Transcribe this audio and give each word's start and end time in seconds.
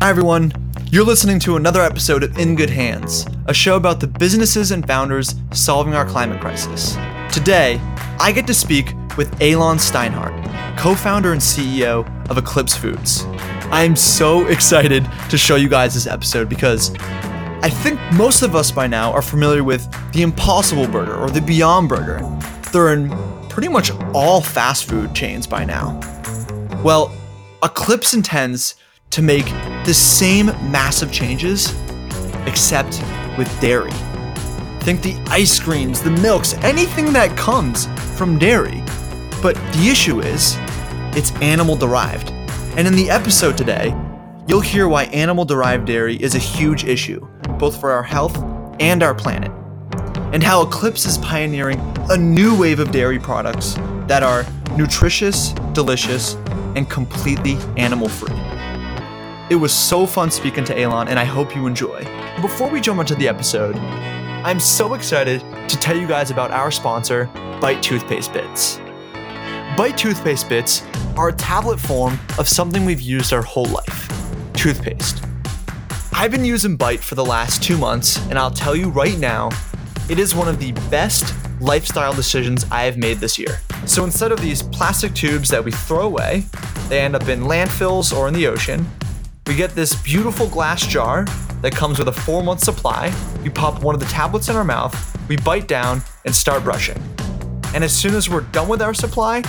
Hi, 0.00 0.10
everyone. 0.10 0.52
You're 0.92 1.04
listening 1.04 1.40
to 1.40 1.56
another 1.56 1.82
episode 1.82 2.22
of 2.22 2.38
In 2.38 2.54
Good 2.54 2.70
Hands, 2.70 3.26
a 3.46 3.52
show 3.52 3.74
about 3.74 3.98
the 3.98 4.06
businesses 4.06 4.70
and 4.70 4.86
founders 4.86 5.34
solving 5.52 5.94
our 5.94 6.06
climate 6.06 6.40
crisis. 6.40 6.96
Today, 7.32 7.80
I 8.20 8.30
get 8.30 8.46
to 8.46 8.54
speak 8.54 8.94
with 9.16 9.42
Aylon 9.42 9.76
Steinhart, 9.76 10.78
co 10.78 10.94
founder 10.94 11.32
and 11.32 11.40
CEO 11.40 12.06
of 12.30 12.38
Eclipse 12.38 12.76
Foods. 12.76 13.24
I 13.72 13.82
am 13.82 13.96
so 13.96 14.46
excited 14.54 15.04
to 15.30 15.36
show 15.36 15.56
you 15.56 15.68
guys 15.68 15.94
this 15.94 16.06
episode 16.06 16.48
because 16.48 16.94
I 17.60 17.68
think 17.68 17.98
most 18.12 18.42
of 18.42 18.54
us 18.54 18.70
by 18.70 18.86
now 18.86 19.10
are 19.10 19.20
familiar 19.20 19.64
with 19.64 19.84
the 20.12 20.22
Impossible 20.22 20.86
Burger 20.86 21.16
or 21.16 21.28
the 21.28 21.40
Beyond 21.42 21.88
Burger. 21.88 22.20
They're 22.72 22.92
in 22.92 23.10
pretty 23.48 23.68
much 23.68 23.90
all 24.14 24.40
fast 24.42 24.84
food 24.84 25.12
chains 25.12 25.44
by 25.44 25.64
now. 25.64 25.98
Well, 26.84 27.12
Eclipse 27.64 28.14
intends 28.14 28.76
to 29.10 29.22
make 29.22 29.46
the 29.88 29.94
same 29.94 30.48
massive 30.70 31.10
changes, 31.10 31.74
except 32.44 33.02
with 33.38 33.48
dairy. 33.58 33.90
Think 34.80 35.00
the 35.00 35.16
ice 35.28 35.58
creams, 35.58 36.02
the 36.02 36.10
milks, 36.10 36.52
anything 36.56 37.10
that 37.14 37.34
comes 37.38 37.86
from 38.14 38.38
dairy. 38.38 38.82
But 39.40 39.54
the 39.72 39.88
issue 39.90 40.20
is, 40.20 40.58
it's 41.16 41.32
animal 41.36 41.74
derived. 41.74 42.32
And 42.76 42.86
in 42.86 42.94
the 42.94 43.08
episode 43.08 43.56
today, 43.56 43.96
you'll 44.46 44.60
hear 44.60 44.88
why 44.88 45.04
animal 45.04 45.46
derived 45.46 45.86
dairy 45.86 46.16
is 46.16 46.34
a 46.34 46.38
huge 46.38 46.84
issue, 46.84 47.26
both 47.58 47.80
for 47.80 47.90
our 47.90 48.02
health 48.02 48.36
and 48.80 49.02
our 49.02 49.14
planet, 49.14 49.50
and 50.34 50.42
how 50.42 50.60
Eclipse 50.60 51.06
is 51.06 51.16
pioneering 51.16 51.80
a 52.10 52.16
new 52.18 52.54
wave 52.54 52.78
of 52.78 52.92
dairy 52.92 53.18
products 53.18 53.72
that 54.06 54.22
are 54.22 54.44
nutritious, 54.76 55.52
delicious, 55.72 56.34
and 56.76 56.90
completely 56.90 57.56
animal 57.78 58.10
free. 58.10 58.57
It 59.50 59.56
was 59.56 59.72
so 59.72 60.04
fun 60.04 60.30
speaking 60.30 60.64
to 60.64 60.78
Aylon, 60.78 61.08
and 61.08 61.18
I 61.18 61.24
hope 61.24 61.56
you 61.56 61.66
enjoy. 61.66 62.04
Before 62.42 62.68
we 62.68 62.82
jump 62.82 63.00
into 63.00 63.14
the 63.14 63.28
episode, 63.28 63.76
I'm 64.44 64.60
so 64.60 64.92
excited 64.92 65.40
to 65.70 65.78
tell 65.78 65.96
you 65.96 66.06
guys 66.06 66.30
about 66.30 66.50
our 66.50 66.70
sponsor, 66.70 67.30
Bite 67.58 67.82
Toothpaste 67.82 68.34
Bits. 68.34 68.76
Bite 69.74 69.96
Toothpaste 69.96 70.50
Bits 70.50 70.82
are 71.16 71.28
a 71.28 71.32
tablet 71.32 71.80
form 71.80 72.18
of 72.38 72.46
something 72.46 72.84
we've 72.84 73.00
used 73.00 73.32
our 73.32 73.40
whole 73.40 73.64
life 73.64 74.12
toothpaste. 74.52 75.24
I've 76.12 76.30
been 76.30 76.44
using 76.44 76.76
Bite 76.76 77.00
for 77.00 77.14
the 77.14 77.24
last 77.24 77.62
two 77.62 77.78
months, 77.78 78.18
and 78.28 78.38
I'll 78.38 78.50
tell 78.50 78.76
you 78.76 78.90
right 78.90 79.16
now, 79.16 79.48
it 80.10 80.18
is 80.18 80.34
one 80.34 80.48
of 80.48 80.58
the 80.58 80.72
best 80.90 81.32
lifestyle 81.58 82.12
decisions 82.12 82.66
I 82.70 82.82
have 82.82 82.98
made 82.98 83.16
this 83.16 83.38
year. 83.38 83.60
So 83.86 84.04
instead 84.04 84.30
of 84.30 84.42
these 84.42 84.62
plastic 84.62 85.14
tubes 85.14 85.48
that 85.48 85.64
we 85.64 85.72
throw 85.72 86.02
away, 86.02 86.44
they 86.90 87.00
end 87.00 87.16
up 87.16 87.28
in 87.28 87.44
landfills 87.44 88.14
or 88.14 88.28
in 88.28 88.34
the 88.34 88.46
ocean. 88.46 88.86
We 89.48 89.54
get 89.54 89.70
this 89.70 89.94
beautiful 90.02 90.46
glass 90.46 90.86
jar 90.86 91.24
that 91.62 91.72
comes 91.74 91.98
with 91.98 92.08
a 92.08 92.12
four 92.12 92.44
month 92.44 92.60
supply. 92.60 93.10
We 93.42 93.48
pop 93.48 93.82
one 93.82 93.94
of 93.94 94.00
the 94.00 94.06
tablets 94.06 94.50
in 94.50 94.56
our 94.56 94.62
mouth, 94.62 94.94
we 95.26 95.38
bite 95.38 95.66
down, 95.66 96.02
and 96.26 96.34
start 96.34 96.64
brushing. 96.64 97.02
And 97.74 97.82
as 97.82 97.90
soon 97.90 98.14
as 98.14 98.28
we're 98.28 98.42
done 98.42 98.68
with 98.68 98.82
our 98.82 98.92
supply, 98.92 99.42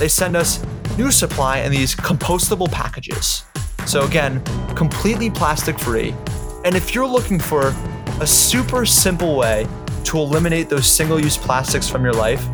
they 0.00 0.08
send 0.08 0.34
us 0.34 0.60
new 0.98 1.12
supply 1.12 1.60
in 1.60 1.70
these 1.70 1.94
compostable 1.94 2.68
packages. 2.70 3.44
So, 3.86 4.04
again, 4.04 4.42
completely 4.74 5.30
plastic 5.30 5.78
free. 5.78 6.16
And 6.64 6.74
if 6.74 6.92
you're 6.92 7.06
looking 7.06 7.38
for 7.38 7.72
a 8.20 8.26
super 8.26 8.84
simple 8.84 9.36
way 9.36 9.68
to 10.04 10.18
eliminate 10.18 10.68
those 10.68 10.86
single 10.86 11.20
use 11.20 11.36
plastics 11.36 11.88
from 11.88 12.02
your 12.02 12.14
life, 12.14 12.44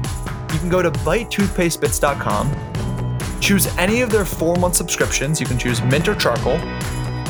you 0.53 0.59
can 0.59 0.69
go 0.69 0.83
to 0.83 0.91
bitetoothpastebits.com, 0.91 2.69
choose 3.41 3.66
any 3.77 4.02
of 4.02 4.10
their 4.10 4.24
four 4.24 4.56
month 4.56 4.77
subscriptions. 4.77 5.41
You 5.41 5.46
can 5.46 5.58
choose 5.58 5.83
mint 5.83 6.08
or 6.08 6.14
charcoal, 6.14 6.56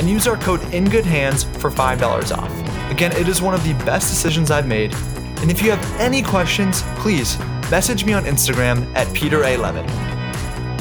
and 0.00 0.08
use 0.08 0.26
our 0.26 0.36
code 0.36 0.62
in 0.74 0.88
good 0.88 1.04
hands 1.04 1.44
for 1.44 1.70
$5 1.70 2.36
off. 2.36 2.90
Again, 2.90 3.12
it 3.12 3.28
is 3.28 3.40
one 3.40 3.54
of 3.54 3.62
the 3.64 3.74
best 3.84 4.10
decisions 4.10 4.50
I've 4.50 4.66
made. 4.66 4.94
And 5.40 5.50
if 5.50 5.62
you 5.62 5.70
have 5.70 6.00
any 6.00 6.22
questions, 6.22 6.82
please 6.96 7.38
message 7.70 8.04
me 8.04 8.12
on 8.12 8.24
Instagram 8.24 8.92
at 8.94 9.06
PeterA11. 9.08 9.86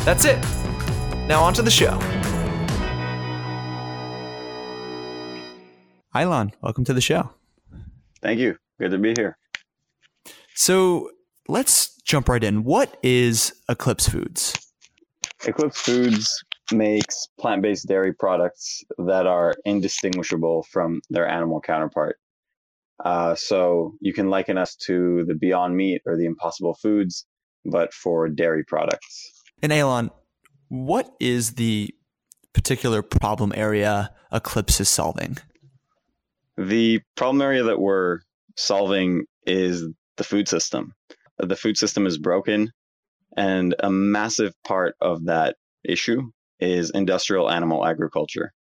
That's 0.04 0.26
it. 0.26 0.40
Now, 1.28 1.44
on 1.44 1.54
to 1.54 1.62
the 1.62 1.70
show. 1.70 2.00
Aylon, 6.16 6.52
welcome 6.62 6.84
to 6.86 6.94
the 6.94 7.02
show. 7.02 7.30
Thank 8.22 8.40
you. 8.40 8.58
Good 8.80 8.92
to 8.92 8.98
be 8.98 9.14
here. 9.16 9.38
So 10.56 11.12
let's 11.48 11.96
jump 12.02 12.28
right 12.30 12.44
in. 12.44 12.64
What 12.64 12.98
is 13.04 13.54
Eclipse 13.70 14.09
Foods? 14.09 14.69
Eclipse 15.46 15.80
Foods 15.82 16.44
makes 16.72 17.28
plant 17.40 17.62
based 17.62 17.88
dairy 17.88 18.14
products 18.14 18.84
that 18.98 19.26
are 19.26 19.54
indistinguishable 19.66 20.64
from 20.64 21.02
their 21.10 21.28
animal 21.28 21.62
counterpart. 21.62 22.18
Uh, 23.04 23.34
so 23.36 23.94
you 24.02 24.14
can 24.14 24.30
liken 24.30 24.58
us 24.58 24.76
to 24.76 25.24
the 25.26 25.36
Beyond 25.36 25.76
Meat 25.76 26.02
or 26.06 26.18
the 26.18 26.26
Impossible 26.26 26.76
Foods, 26.76 27.26
but 27.66 27.94
for 27.94 28.28
dairy 28.28 28.64
products. 28.66 29.32
And 29.62 29.72
Aylon, 29.72 30.12
what 30.68 31.10
is 31.20 31.54
the 31.54 31.94
particular 32.54 33.02
problem 33.02 33.54
area 33.56 34.12
Eclipse 34.32 34.82
is 34.82 34.90
solving? 34.90 35.38
The 36.58 37.00
problem 37.16 37.42
area 37.42 37.64
that 37.64 37.80
we're 37.80 38.20
solving 38.58 39.24
is 39.46 39.86
the 40.18 40.24
food 40.24 40.50
system. 40.50 40.94
The 41.38 41.56
food 41.56 41.78
system 41.78 42.06
is 42.06 42.18
broken, 42.18 42.74
and 43.36 43.76
a 43.80 43.90
massive 43.90 44.54
part 44.64 44.96
of 45.02 45.26
that 45.26 45.56
issue 45.84 46.32
is 46.60 46.92
industrial 46.92 47.50
animal 47.50 47.86
agriculture. 47.86 48.54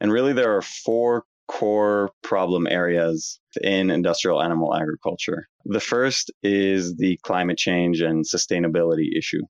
And 0.00 0.12
really, 0.12 0.32
there 0.32 0.56
are 0.56 0.62
four 0.62 1.24
core 1.50 2.10
problem 2.22 2.66
areas 2.68 3.40
in 3.60 3.90
industrial 3.90 4.40
animal 4.40 4.74
agriculture. 4.74 5.48
The 5.64 5.80
first 5.80 6.30
is 6.42 6.96
the 6.96 7.18
climate 7.22 7.58
change 7.58 8.00
and 8.00 8.24
sustainability 8.24 9.08
issue. 9.18 9.42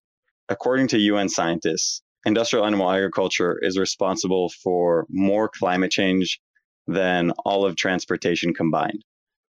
According 0.49 0.89
to 0.89 0.99
UN 0.99 1.29
scientists, 1.29 2.03
industrial 2.25 2.67
animal 2.67 2.91
agriculture 2.91 3.59
is 3.61 3.79
responsible 3.79 4.51
for 4.63 5.07
more 5.11 5.49
climate 5.49 5.91
change 5.91 6.41
than 6.87 7.33
all 7.45 7.65
of 7.65 7.77
transportation 7.77 8.55
combined. 8.55 9.05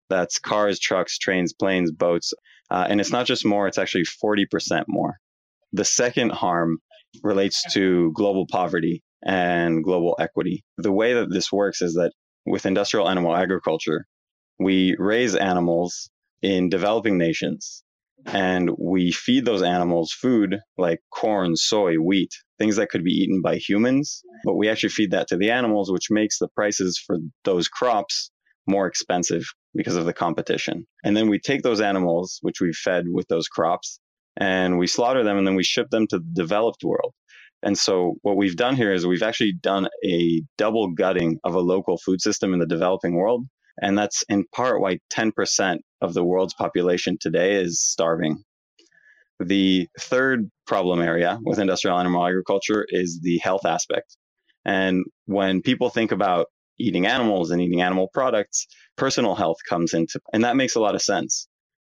That's 0.09 0.37
cars, 0.37 0.77
trucks, 0.77 1.17
trains, 1.17 1.53
planes, 1.53 1.91
boats. 1.91 2.33
Uh, 2.71 2.87
and 2.89 3.01
it's 3.01 3.11
not 3.11 3.25
just 3.25 3.45
more, 3.45 3.67
it's 3.67 3.77
actually 3.77 4.05
40% 4.23 4.85
more. 4.87 5.17
The 5.73 5.83
second 5.83 6.31
harm 6.31 6.77
relates 7.21 7.61
to 7.73 8.13
global 8.15 8.47
poverty 8.49 9.03
and 9.21 9.83
global 9.83 10.15
equity. 10.19 10.63
The 10.77 10.91
way 10.91 11.13
that 11.13 11.29
this 11.29 11.51
works 11.51 11.81
is 11.81 11.95
that 11.95 12.13
with 12.45 12.65
industrial 12.65 13.09
animal 13.09 13.35
agriculture, 13.35 14.05
we 14.57 14.95
raise 14.97 15.35
animals 15.35 16.09
in 16.41 16.69
developing 16.69 17.17
nations 17.17 17.83
and 18.25 18.71
we 18.79 19.11
feed 19.11 19.43
those 19.43 19.63
animals 19.63 20.13
food 20.13 20.59
like 20.77 20.99
corn, 21.13 21.57
soy, 21.57 21.95
wheat, 21.95 22.31
things 22.57 22.77
that 22.77 22.89
could 22.89 23.03
be 23.03 23.11
eaten 23.11 23.41
by 23.41 23.57
humans, 23.57 24.21
but 24.45 24.55
we 24.55 24.69
actually 24.69 24.89
feed 24.89 25.11
that 25.11 25.27
to 25.27 25.37
the 25.37 25.51
animals, 25.51 25.91
which 25.91 26.09
makes 26.09 26.39
the 26.39 26.47
prices 26.55 27.01
for 27.05 27.17
those 27.43 27.67
crops 27.67 28.31
more 28.65 28.87
expensive 28.87 29.43
because 29.75 29.95
of 29.95 30.05
the 30.05 30.13
competition. 30.13 30.85
And 31.03 31.15
then 31.15 31.29
we 31.29 31.39
take 31.39 31.61
those 31.61 31.81
animals, 31.81 32.39
which 32.41 32.61
we 32.61 32.73
fed 32.73 33.05
with 33.09 33.27
those 33.27 33.47
crops, 33.47 33.99
and 34.37 34.77
we 34.77 34.87
slaughter 34.87 35.23
them 35.23 35.37
and 35.37 35.45
then 35.45 35.55
we 35.55 35.63
ship 35.63 35.87
them 35.89 36.07
to 36.07 36.19
the 36.19 36.29
developed 36.33 36.83
world. 36.83 37.13
And 37.63 37.77
so 37.77 38.15
what 38.21 38.37
we've 38.37 38.55
done 38.55 38.75
here 38.75 38.91
is 38.91 39.05
we've 39.05 39.23
actually 39.23 39.53
done 39.53 39.87
a 40.05 40.41
double 40.57 40.91
gutting 40.91 41.39
of 41.43 41.53
a 41.53 41.59
local 41.59 41.97
food 41.97 42.21
system 42.21 42.53
in 42.53 42.59
the 42.59 42.65
developing 42.65 43.15
world. 43.15 43.45
And 43.81 43.97
that's 43.97 44.23
in 44.29 44.45
part 44.53 44.81
why 44.81 44.99
10% 45.13 45.77
of 46.01 46.13
the 46.13 46.23
world's 46.23 46.53
population 46.53 47.17
today 47.19 47.61
is 47.61 47.79
starving. 47.81 48.43
The 49.39 49.87
third 49.99 50.49
problem 50.67 51.01
area 51.01 51.39
with 51.43 51.59
industrial 51.59 51.99
animal 51.99 52.25
agriculture 52.25 52.85
is 52.87 53.19
the 53.21 53.39
health 53.39 53.65
aspect. 53.65 54.17
And 54.65 55.03
when 55.25 55.61
people 55.61 55.89
think 55.89 56.11
about 56.11 56.47
eating 56.81 57.05
animals 57.05 57.51
and 57.51 57.61
eating 57.61 57.81
animal 57.81 58.09
products, 58.13 58.67
personal 58.97 59.35
health 59.35 59.57
comes 59.67 59.93
into, 59.93 60.19
and 60.33 60.43
that 60.43 60.55
makes 60.55 60.75
a 60.75 60.79
lot 60.79 60.95
of 60.95 61.01
sense. 61.01 61.47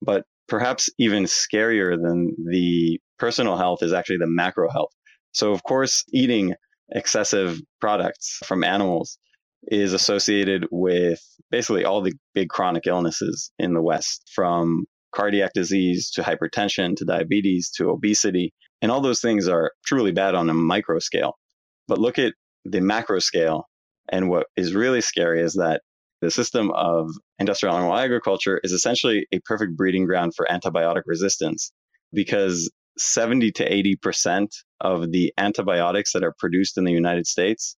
But 0.00 0.24
perhaps 0.48 0.90
even 0.98 1.24
scarier 1.24 1.96
than 1.96 2.34
the 2.50 3.00
personal 3.18 3.56
health 3.56 3.82
is 3.82 3.92
actually 3.92 4.18
the 4.18 4.26
macro 4.26 4.70
health. 4.70 4.90
So, 5.32 5.52
of 5.52 5.62
course, 5.62 6.04
eating 6.12 6.54
excessive 6.90 7.60
products 7.80 8.38
from 8.44 8.64
animals 8.64 9.18
is 9.64 9.92
associated 9.92 10.66
with 10.70 11.20
basically 11.50 11.84
all 11.84 12.02
the 12.02 12.14
big 12.34 12.48
chronic 12.48 12.86
illnesses 12.86 13.50
in 13.58 13.74
the 13.74 13.82
West, 13.82 14.30
from 14.34 14.84
cardiac 15.14 15.52
disease 15.54 16.10
to 16.10 16.22
hypertension 16.22 16.96
to 16.96 17.04
diabetes 17.04 17.70
to 17.76 17.90
obesity. 17.90 18.52
And 18.80 18.90
all 18.90 19.00
those 19.00 19.20
things 19.20 19.46
are 19.46 19.70
truly 19.86 20.12
bad 20.12 20.34
on 20.34 20.50
a 20.50 20.54
micro 20.54 20.98
scale. 20.98 21.38
But 21.86 21.98
look 21.98 22.18
at 22.18 22.34
the 22.64 22.80
macro 22.80 23.20
scale. 23.20 23.68
And 24.08 24.28
what 24.28 24.46
is 24.56 24.74
really 24.74 25.00
scary 25.00 25.42
is 25.42 25.54
that 25.54 25.82
the 26.20 26.30
system 26.30 26.70
of 26.70 27.10
industrial 27.38 27.76
animal 27.76 27.96
agriculture 27.96 28.60
is 28.62 28.72
essentially 28.72 29.26
a 29.32 29.40
perfect 29.40 29.76
breeding 29.76 30.06
ground 30.06 30.34
for 30.36 30.46
antibiotic 30.50 31.02
resistance 31.06 31.72
because 32.12 32.70
70 32.98 33.52
to 33.52 33.68
80% 33.68 34.48
of 34.80 35.10
the 35.10 35.32
antibiotics 35.38 36.12
that 36.12 36.24
are 36.24 36.34
produced 36.38 36.78
in 36.78 36.84
the 36.84 36.92
United 36.92 37.26
States 37.26 37.76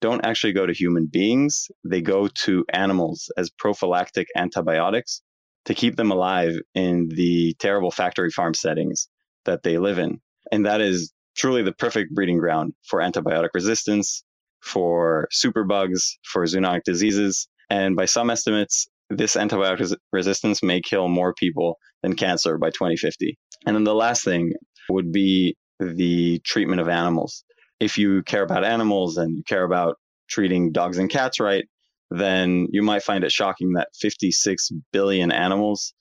don't 0.00 0.24
actually 0.24 0.52
go 0.52 0.66
to 0.66 0.72
human 0.72 1.06
beings. 1.06 1.68
They 1.84 2.00
go 2.00 2.28
to 2.28 2.64
animals 2.72 3.30
as 3.36 3.50
prophylactic 3.50 4.28
antibiotics 4.36 5.22
to 5.66 5.74
keep 5.74 5.96
them 5.96 6.10
alive 6.10 6.56
in 6.74 7.08
the 7.08 7.54
terrible 7.58 7.90
factory 7.90 8.30
farm 8.30 8.54
settings 8.54 9.08
that 9.44 9.62
they 9.62 9.78
live 9.78 9.98
in. 9.98 10.20
And 10.52 10.66
that 10.66 10.80
is 10.80 11.12
truly 11.36 11.62
the 11.62 11.72
perfect 11.72 12.14
breeding 12.14 12.38
ground 12.38 12.74
for 12.82 13.00
antibiotic 13.00 13.50
resistance, 13.54 14.24
for 14.64 15.28
superbugs, 15.32 16.00
for 16.24 16.44
zoonotic 16.44 16.82
diseases. 16.84 17.48
And 17.70 17.96
by 17.96 18.06
some 18.06 18.30
estimates, 18.30 18.88
this 19.10 19.36
antibiotic 19.36 19.94
resistance 20.12 20.62
may 20.62 20.80
kill 20.80 21.08
more 21.08 21.34
people 21.34 21.78
than 22.02 22.16
cancer 22.16 22.58
by 22.58 22.70
2050. 22.70 23.38
And 23.66 23.76
then 23.76 23.84
the 23.84 23.94
last 23.94 24.24
thing 24.24 24.52
would 24.88 25.12
be 25.12 25.56
the 25.78 26.40
treatment 26.44 26.80
of 26.80 26.88
animals. 26.88 27.44
If 27.80 27.98
you 27.98 28.22
care 28.22 28.42
about 28.42 28.64
animals 28.64 29.18
and 29.18 29.36
you 29.36 29.42
care 29.44 29.64
about 29.64 29.96
treating 30.28 30.72
dogs 30.72 30.98
and 30.98 31.10
cats 31.10 31.40
right, 31.40 31.64
then 32.10 32.68
you 32.70 32.82
might 32.82 33.02
find 33.02 33.24
it 33.24 33.32
shocking 33.32 33.72
that 33.72 33.88
56 34.00 34.70
billion 34.92 35.32
animals 35.32 35.92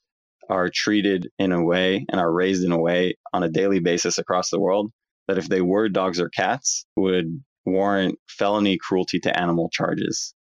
are 0.50 0.69
treated 0.74 1.30
in 1.39 1.51
a 1.51 1.63
way 1.63 2.06
and 2.09 2.19
are 2.19 2.31
raised 2.31 2.63
in 2.63 2.71
a 2.71 2.80
way 2.80 3.16
on 3.33 3.44
a 3.44 3.50
daily 3.50 3.80
basis 3.80 4.18
across 4.18 4.50
the 4.50 4.59
world 4.59 4.92
that 5.27 5.38
if 5.38 5.48
they 5.48 5.62
were 5.62 5.89
dogs 5.89 6.19
or 6.19 6.30
cats 6.30 6.86
would 6.95 7.42
warrant 7.65 8.19
felony 8.27 8.77
cruelty 8.77 9.19
to 9.21 9.39
animal 9.39 9.69
charges. 9.71 10.33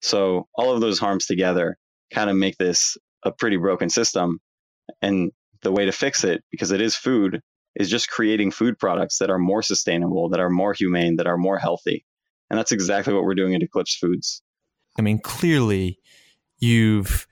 So 0.00 0.48
all 0.54 0.72
of 0.72 0.80
those 0.80 0.98
harms 0.98 1.26
together 1.26 1.76
kind 2.12 2.30
of 2.30 2.36
make 2.36 2.56
this 2.56 2.96
a 3.24 3.30
pretty 3.30 3.56
broken 3.56 3.90
system. 3.90 4.38
And 5.02 5.30
the 5.62 5.72
way 5.72 5.84
to 5.84 5.92
fix 5.92 6.24
it, 6.24 6.42
because 6.50 6.70
it 6.72 6.80
is 6.80 6.96
food, 6.96 7.40
is 7.76 7.90
just 7.90 8.10
creating 8.10 8.50
food 8.50 8.78
products 8.78 9.18
that 9.18 9.30
are 9.30 9.38
more 9.38 9.62
sustainable, 9.62 10.30
that 10.30 10.40
are 10.40 10.50
more 10.50 10.72
humane, 10.72 11.16
that 11.16 11.26
are 11.26 11.36
more 11.36 11.58
healthy. 11.58 12.04
And 12.48 12.58
that's 12.58 12.72
exactly 12.72 13.14
what 13.14 13.22
we're 13.22 13.34
doing 13.34 13.54
at 13.54 13.62
Eclipse 13.62 13.96
Foods. 13.96 14.42
I 14.98 15.02
mean, 15.02 15.20
clearly 15.20 15.98
you've 16.58 17.26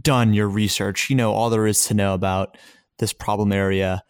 done 0.00 0.32
your 0.32 0.48
research. 0.48 1.10
You 1.10 1.16
know 1.16 1.32
all 1.32 1.50
there 1.50 1.66
is 1.66 1.84
to 1.86 1.94
know 1.94 2.14
about 2.14 2.56
this 2.98 3.12
problem 3.12 3.52
area. 3.52 4.02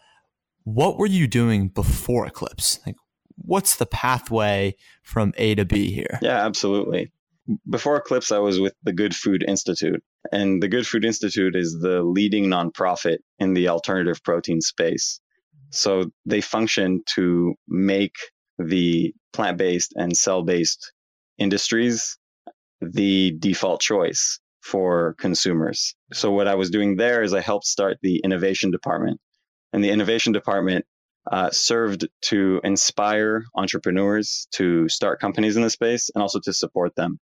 What 0.65 0.99
were 0.99 1.07
you 1.07 1.27
doing 1.27 1.69
before 1.69 2.27
Eclipse? 2.27 2.79
Like, 2.87 2.97
what's 3.45 3.77
the 3.77 3.87
pathway 3.87 4.77
from 5.03 5.33
A 5.37 5.55
to 5.55 5.65
B 5.65 5.93
here? 5.93 6.19
Yeah, 6.23 6.45
absolutely. 6.45 7.13
Before 7.69 7.97
Eclipse, 7.97 8.31
I 8.31 8.39
was 8.39 8.61
with 8.61 8.75
the 8.83 8.93
Good 8.93 9.15
Food 9.15 9.45
Institute. 9.47 10.03
And 10.31 10.63
the 10.63 10.69
Good 10.69 10.87
Food 10.87 11.05
Institute 11.05 11.57
is 11.57 11.79
the 11.81 12.03
leading 12.03 12.47
nonprofit 12.47 13.19
in 13.39 13.55
the 13.55 13.69
alternative 13.69 14.23
protein 14.23 14.61
space. 14.61 15.21
So 15.71 16.11
they 16.27 16.41
function 16.41 17.03
to 17.15 17.55
make 17.69 18.15
the 18.59 19.15
plant 19.33 19.59
based 19.59 19.95
and 19.97 20.17
cell 20.17 20.43
based 20.43 20.93
industries 21.39 22.19
the 22.81 23.35
default 23.39 23.81
choice 23.81 24.41
for 24.63 25.15
consumers. 25.19 25.95
So, 26.13 26.31
what 26.31 26.49
I 26.49 26.55
was 26.55 26.71
doing 26.71 26.97
there 26.97 27.23
is 27.23 27.33
I 27.33 27.41
helped 27.41 27.67
start 27.67 27.99
the 28.03 28.21
innovation 28.23 28.71
department. 28.71 29.21
And 29.73 29.83
the 29.83 29.91
innovation 29.91 30.33
department 30.33 30.85
uh, 31.31 31.51
served 31.51 32.09
to 32.23 32.61
inspire 32.65 33.45
entrepreneurs 33.55 34.49
to 34.53 34.89
start 34.89 35.21
companies 35.21 35.57
in 35.57 35.63
the 35.63 35.71
space 35.71 36.11
and 36.15 36.23
also 36.23 36.41
to 36.41 36.53
support 36.53 36.95
them. 36.95 37.19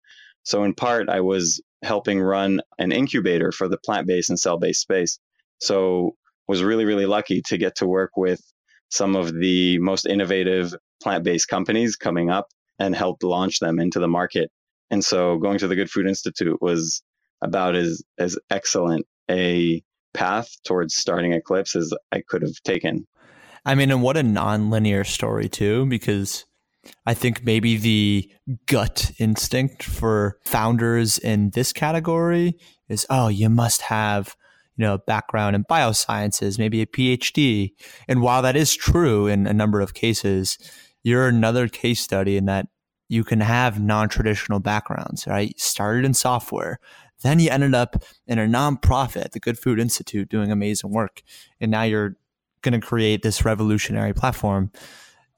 So, 0.44 0.63
in 0.63 0.74
part, 0.74 1.09
I 1.09 1.21
was 1.21 1.62
helping 1.81 2.21
run 2.21 2.62
an 2.77 2.92
incubator 2.92 3.51
for 3.51 3.68
the 3.68 3.77
plant 3.77 4.07
based 4.07 4.30
and 4.30 4.39
cell 4.39 4.57
based 4.57 4.81
space. 4.81 5.19
So, 5.59 6.15
was 6.47 6.63
really, 6.63 6.86
really 6.86 7.06
lucky 7.06 7.42
to 7.47 7.57
get 7.57 7.77
to 7.77 7.88
work 7.88 8.12
with 8.15 8.42
some 8.89 9.15
of 9.15 9.33
the 9.33 9.80
most 9.80 10.06
innovative 10.06 10.75
plant 11.01 11.24
based 11.24 11.48
companies 11.48 11.95
coming 11.95 12.30
up 12.30 12.48
and 12.77 12.95
help 12.95 13.24
launch 13.24 13.59
them 13.59 13.80
into 13.80 14.00
the 14.00 14.07
market. 14.07 14.51
And 14.91 15.03
so, 15.03 15.38
going 15.38 15.57
to 15.59 15.68
the 15.68 15.75
Good 15.75 15.89
Food 15.89 16.07
Institute 16.07 16.62
was 16.62 17.01
about 17.41 17.75
as 17.75 18.03
as 18.18 18.38
excellent 18.50 19.06
a 19.30 19.81
path 20.13 20.50
towards 20.63 20.95
starting 20.95 21.33
Eclipse 21.33 21.75
as 21.75 21.94
I 22.12 22.21
could 22.27 22.41
have 22.41 22.56
taken. 22.63 23.07
I 23.65 23.75
mean, 23.75 23.91
and 23.91 24.01
what 24.01 24.17
a 24.17 24.23
non-linear 24.23 25.03
story 25.03 25.50
too, 25.50 25.85
because 25.88 26.45
I 27.06 27.13
think 27.13 27.44
maybe 27.44 27.77
the 27.77 28.31
gut 28.67 29.12
instinct 29.17 29.83
for 29.83 30.38
founders 30.44 31.17
in 31.17 31.50
this 31.51 31.73
category 31.73 32.59
is, 32.89 33.07
oh, 33.09 33.27
you 33.27 33.50
must 33.50 33.81
have, 33.81 34.35
you 34.77 34.85
know, 34.85 35.00
background 35.00 35.56
in 35.56 35.63
biosciences, 35.63 36.59
maybe 36.59 36.81
a 36.81 36.85
PhD. 36.85 37.71
And 38.07 38.21
while 38.21 38.44
that 38.44 38.56
is 38.56 38.75
true 38.75 39.25
in 39.25 39.47
a 39.47 39.53
number 39.53 39.81
of 39.81 39.95
cases, 39.95 40.59
you're 41.03 41.27
another 41.27 41.67
case 41.67 42.01
study 42.01 42.38
in 42.38 42.45
that 42.45 42.67
you 43.07 43.23
can 43.23 43.39
have 43.39 43.79
non-traditional 43.79 44.59
backgrounds, 44.59 45.25
right? 45.27 45.50
You 45.50 45.53
Started 45.57 46.06
in 46.06 46.13
software, 46.13 46.79
then 47.23 47.39
you 47.39 47.50
ended 47.50 47.73
up 47.73 48.03
in 48.27 48.38
a 48.38 48.45
nonprofit, 48.45 49.31
the 49.31 49.39
Good 49.39 49.57
Food 49.57 49.79
Institute, 49.79 50.29
doing 50.29 50.51
amazing 50.51 50.91
work. 50.91 51.21
And 51.59 51.71
now 51.71 51.83
you're 51.83 52.17
going 52.65 52.79
to 52.79 52.85
create 52.85 53.21
this 53.21 53.45
revolutionary 53.45 54.13
platform. 54.13 54.71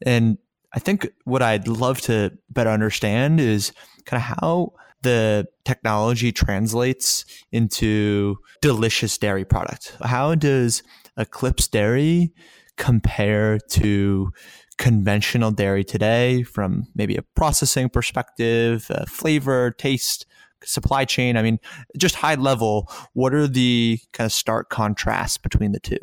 And 0.04 0.40
I 0.74 0.80
think 0.80 1.08
what 1.26 1.44
I'd 1.44 1.68
love 1.68 2.02
to 2.02 2.32
better 2.50 2.70
understand 2.72 3.40
is 3.40 3.72
kind 4.06 4.22
of 4.22 4.40
how 4.40 4.74
the 5.04 5.48
technology 5.66 6.32
translates 6.32 7.26
into 7.52 8.38
delicious 8.62 9.18
dairy 9.18 9.46
product. 9.46 9.96
How 10.02 10.34
does 10.34 10.82
Eclipse 11.18 11.68
Dairy 11.68 12.34
compare 12.78 13.60
to 13.60 14.32
conventional 14.78 15.52
dairy 15.52 15.84
today 15.84 16.44
from 16.44 16.88
maybe 16.96 17.16
a 17.16 17.22
processing 17.22 17.90
perspective, 17.90 18.90
flavor, 19.08 19.72
taste? 19.72 20.26
supply 20.64 21.06
chain? 21.06 21.38
I 21.38 21.44
mean, 21.44 21.60
just 21.98 22.16
high 22.16 22.36
level, 22.36 22.92
what 23.14 23.34
are 23.34 23.48
the 23.48 24.00
kind 24.14 24.26
of 24.26 24.34
stark 24.34 24.70
contrasts 24.70 25.38
between 25.38 25.72
the 25.72 25.80
two? 25.80 26.00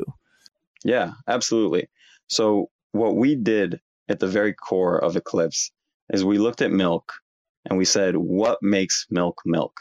Yeah, 0.85 1.11
absolutely. 1.27 1.89
So, 2.27 2.69
what 2.93 3.17
we 3.17 3.35
did 3.35 3.81
at 4.07 4.19
the 4.19 4.27
very 4.27 4.53
core 4.53 4.97
of 5.03 5.17
Eclipse 5.17 5.71
is 6.13 6.23
we 6.23 6.37
looked 6.37 6.61
at 6.61 6.71
milk 6.71 7.11
and 7.65 7.77
we 7.77 7.83
said, 7.83 8.15
what 8.15 8.59
makes 8.61 9.05
milk 9.09 9.41
milk? 9.45 9.73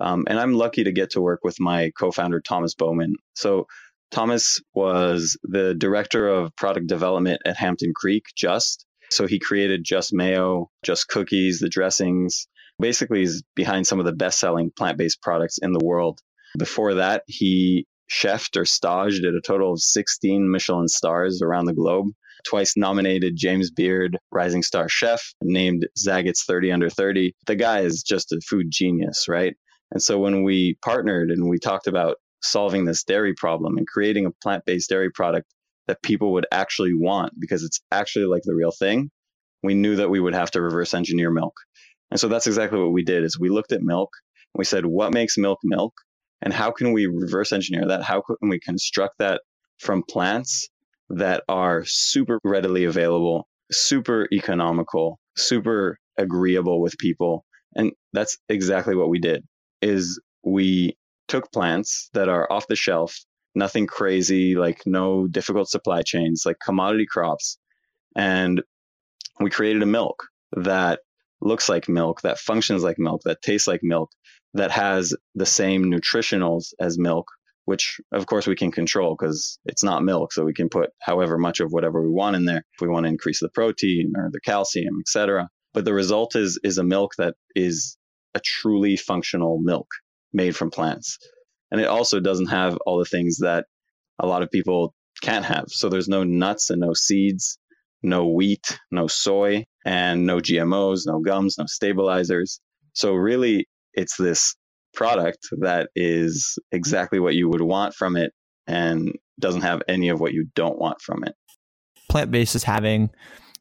Um, 0.00 0.24
and 0.26 0.40
I'm 0.40 0.54
lucky 0.54 0.84
to 0.84 0.92
get 0.92 1.10
to 1.10 1.20
work 1.20 1.40
with 1.44 1.60
my 1.60 1.92
co 1.96 2.10
founder, 2.10 2.40
Thomas 2.40 2.74
Bowman. 2.74 3.14
So, 3.34 3.66
Thomas 4.10 4.60
was 4.74 5.38
the 5.42 5.74
director 5.74 6.28
of 6.28 6.56
product 6.56 6.86
development 6.86 7.42
at 7.44 7.56
Hampton 7.56 7.92
Creek, 7.94 8.24
Just. 8.34 8.86
So, 9.10 9.26
he 9.26 9.38
created 9.38 9.84
Just 9.84 10.12
Mayo, 10.12 10.70
Just 10.82 11.08
Cookies, 11.08 11.60
the 11.60 11.68
dressings, 11.68 12.48
basically 12.78 13.20
he's 13.20 13.42
behind 13.54 13.86
some 13.86 13.98
of 13.98 14.06
the 14.06 14.12
best 14.12 14.38
selling 14.38 14.70
plant 14.70 14.98
based 14.98 15.22
products 15.22 15.58
in 15.58 15.72
the 15.72 15.84
world. 15.84 16.20
Before 16.58 16.94
that, 16.94 17.22
he 17.26 17.86
chefed 18.10 18.56
or 18.56 18.64
staged 18.64 19.24
at 19.24 19.34
a 19.34 19.40
total 19.40 19.72
of 19.72 19.80
16 19.80 20.50
Michelin 20.50 20.88
stars 20.88 21.42
around 21.42 21.66
the 21.66 21.74
globe. 21.74 22.06
Twice 22.46 22.76
nominated 22.76 23.34
James 23.36 23.70
Beard 23.70 24.18
Rising 24.30 24.62
Star 24.62 24.88
Chef, 24.88 25.20
named 25.42 25.86
Zagat's 25.98 26.44
30 26.44 26.72
Under 26.72 26.90
30. 26.90 27.34
The 27.46 27.56
guy 27.56 27.80
is 27.80 28.02
just 28.02 28.32
a 28.32 28.40
food 28.48 28.66
genius, 28.70 29.26
right? 29.28 29.56
And 29.90 30.02
so 30.02 30.18
when 30.18 30.42
we 30.42 30.76
partnered 30.84 31.30
and 31.30 31.48
we 31.48 31.58
talked 31.58 31.86
about 31.86 32.16
solving 32.42 32.84
this 32.84 33.04
dairy 33.04 33.34
problem 33.34 33.76
and 33.76 33.86
creating 33.86 34.26
a 34.26 34.30
plant 34.42 34.64
based 34.64 34.90
dairy 34.90 35.10
product 35.10 35.46
that 35.86 36.02
people 36.02 36.32
would 36.34 36.46
actually 36.50 36.94
want 36.94 37.32
because 37.38 37.62
it's 37.64 37.80
actually 37.90 38.26
like 38.26 38.42
the 38.44 38.54
real 38.54 38.72
thing, 38.72 39.10
we 39.62 39.74
knew 39.74 39.96
that 39.96 40.10
we 40.10 40.20
would 40.20 40.34
have 40.34 40.50
to 40.52 40.60
reverse 40.60 40.94
engineer 40.94 41.30
milk. 41.30 41.54
And 42.10 42.20
so 42.20 42.28
that's 42.28 42.46
exactly 42.46 42.78
what 42.78 42.92
we 42.92 43.02
did 43.02 43.24
is 43.24 43.38
we 43.38 43.48
looked 43.48 43.72
at 43.72 43.82
milk 43.82 44.10
and 44.54 44.58
we 44.58 44.64
said, 44.64 44.86
what 44.86 45.12
makes 45.12 45.38
milk 45.38 45.58
milk? 45.64 45.94
And 46.42 46.52
how 46.52 46.70
can 46.70 46.92
we 46.92 47.06
reverse 47.06 47.52
engineer 47.52 47.86
that? 47.88 48.02
How 48.02 48.20
can 48.20 48.48
we 48.48 48.60
construct 48.60 49.18
that 49.18 49.40
from 49.78 50.02
plants 50.08 50.68
that 51.08 51.42
are 51.48 51.84
super 51.84 52.40
readily 52.44 52.84
available, 52.84 53.48
super 53.70 54.28
economical, 54.32 55.18
super 55.36 55.98
agreeable 56.18 56.80
with 56.80 56.98
people? 56.98 57.44
And 57.74 57.92
that's 58.12 58.38
exactly 58.48 58.94
what 58.94 59.08
we 59.08 59.18
did 59.18 59.44
is 59.82 60.20
we 60.44 60.96
took 61.28 61.50
plants 61.52 62.08
that 62.14 62.28
are 62.28 62.50
off 62.50 62.68
the 62.68 62.76
shelf, 62.76 63.18
nothing 63.54 63.86
crazy, 63.86 64.54
like 64.54 64.82
no 64.86 65.26
difficult 65.26 65.68
supply 65.68 66.02
chains, 66.02 66.44
like 66.46 66.56
commodity 66.64 67.06
crops. 67.06 67.58
And 68.14 68.62
we 69.40 69.50
created 69.50 69.82
a 69.82 69.86
milk 69.86 70.22
that 70.52 71.00
looks 71.40 71.68
like 71.68 71.88
milk, 71.88 72.22
that 72.22 72.38
functions 72.38 72.82
like 72.82 72.98
milk, 72.98 73.22
that 73.24 73.42
tastes 73.42 73.66
like 73.66 73.80
milk, 73.82 74.10
that 74.56 74.70
has 74.70 75.14
the 75.34 75.46
same 75.46 75.84
nutritionals 75.84 76.72
as 76.80 76.98
milk, 76.98 77.26
which 77.64 78.00
of 78.12 78.26
course 78.26 78.46
we 78.46 78.56
can 78.56 78.70
control 78.70 79.16
because 79.18 79.58
it's 79.64 79.84
not 79.84 80.04
milk. 80.04 80.32
So 80.32 80.44
we 80.44 80.54
can 80.54 80.68
put 80.68 80.90
however 81.00 81.38
much 81.38 81.60
of 81.60 81.70
whatever 81.70 82.02
we 82.02 82.12
want 82.12 82.36
in 82.36 82.44
there 82.44 82.64
if 82.74 82.80
we 82.80 82.88
want 82.88 83.04
to 83.04 83.10
increase 83.10 83.40
the 83.40 83.50
protein 83.50 84.12
or 84.16 84.30
the 84.32 84.40
calcium, 84.40 84.98
etc. 85.00 85.48
But 85.74 85.84
the 85.84 85.94
result 85.94 86.36
is 86.36 86.58
is 86.62 86.78
a 86.78 86.84
milk 86.84 87.12
that 87.18 87.34
is 87.54 87.96
a 88.34 88.40
truly 88.40 88.96
functional 88.96 89.58
milk 89.62 89.88
made 90.32 90.56
from 90.56 90.70
plants. 90.70 91.18
And 91.70 91.80
it 91.80 91.88
also 91.88 92.20
doesn't 92.20 92.46
have 92.46 92.78
all 92.86 92.98
the 92.98 93.04
things 93.04 93.38
that 93.38 93.66
a 94.18 94.26
lot 94.26 94.42
of 94.42 94.50
people 94.50 94.94
can't 95.22 95.44
have. 95.44 95.66
So 95.68 95.88
there's 95.88 96.08
no 96.08 96.24
nuts 96.24 96.70
and 96.70 96.80
no 96.80 96.92
seeds, 96.94 97.58
no 98.02 98.28
wheat, 98.28 98.78
no 98.90 99.06
soy, 99.06 99.64
and 99.84 100.26
no 100.26 100.38
GMOs, 100.38 101.02
no 101.06 101.20
gums, 101.20 101.56
no 101.58 101.64
stabilizers. 101.66 102.60
So 102.92 103.14
really, 103.14 103.66
it's 103.96 104.16
this 104.16 104.54
product 104.94 105.48
that 105.60 105.88
is 105.94 106.58
mm-hmm. 106.58 106.76
exactly 106.76 107.20
what 107.20 107.34
you 107.34 107.48
would 107.48 107.62
want 107.62 107.94
from 107.94 108.16
it 108.16 108.32
and 108.66 109.12
doesn't 109.38 109.62
have 109.62 109.82
any 109.88 110.08
of 110.08 110.20
what 110.20 110.32
you 110.32 110.46
don't 110.54 110.78
want 110.78 111.00
from 111.00 111.24
it. 111.24 111.34
Plant 112.08 112.30
based 112.30 112.54
is 112.54 112.64
having 112.64 113.10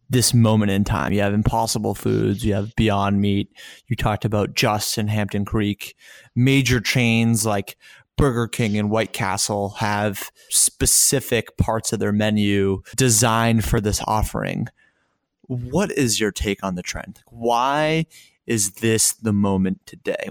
this 0.10 0.34
moment 0.34 0.72
in 0.72 0.84
time. 0.84 1.12
You 1.14 1.22
have 1.22 1.34
Impossible 1.34 1.96
Foods, 1.96 2.46
you 2.46 2.54
have 2.54 2.76
Beyond 2.76 3.20
Meat. 3.20 3.50
You 3.88 3.96
talked 3.96 4.24
about 4.24 4.56
Just 4.56 4.98
and 4.98 5.10
Hampton 5.10 5.46
Creek. 5.46 5.96
Major 6.36 6.80
chains 6.80 7.46
like 7.46 7.76
Burger 8.18 8.48
King 8.48 8.78
and 8.78 8.90
White 8.90 9.14
Castle 9.14 9.72
have 9.80 10.32
specific 10.50 11.58
parts 11.58 11.92
of 11.92 12.00
their 12.00 12.14
menu 12.14 12.82
designed 12.96 13.66
for 13.66 13.82
this 13.82 14.02
offering. 14.08 14.68
What 15.48 15.92
is 15.92 16.20
your 16.20 16.32
take 16.32 16.64
on 16.64 16.76
the 16.76 16.82
trend? 16.82 17.22
Why 17.28 18.06
is 18.48 18.72
this 18.74 19.14
the 19.14 19.34
moment 19.34 19.82
today? 19.86 20.30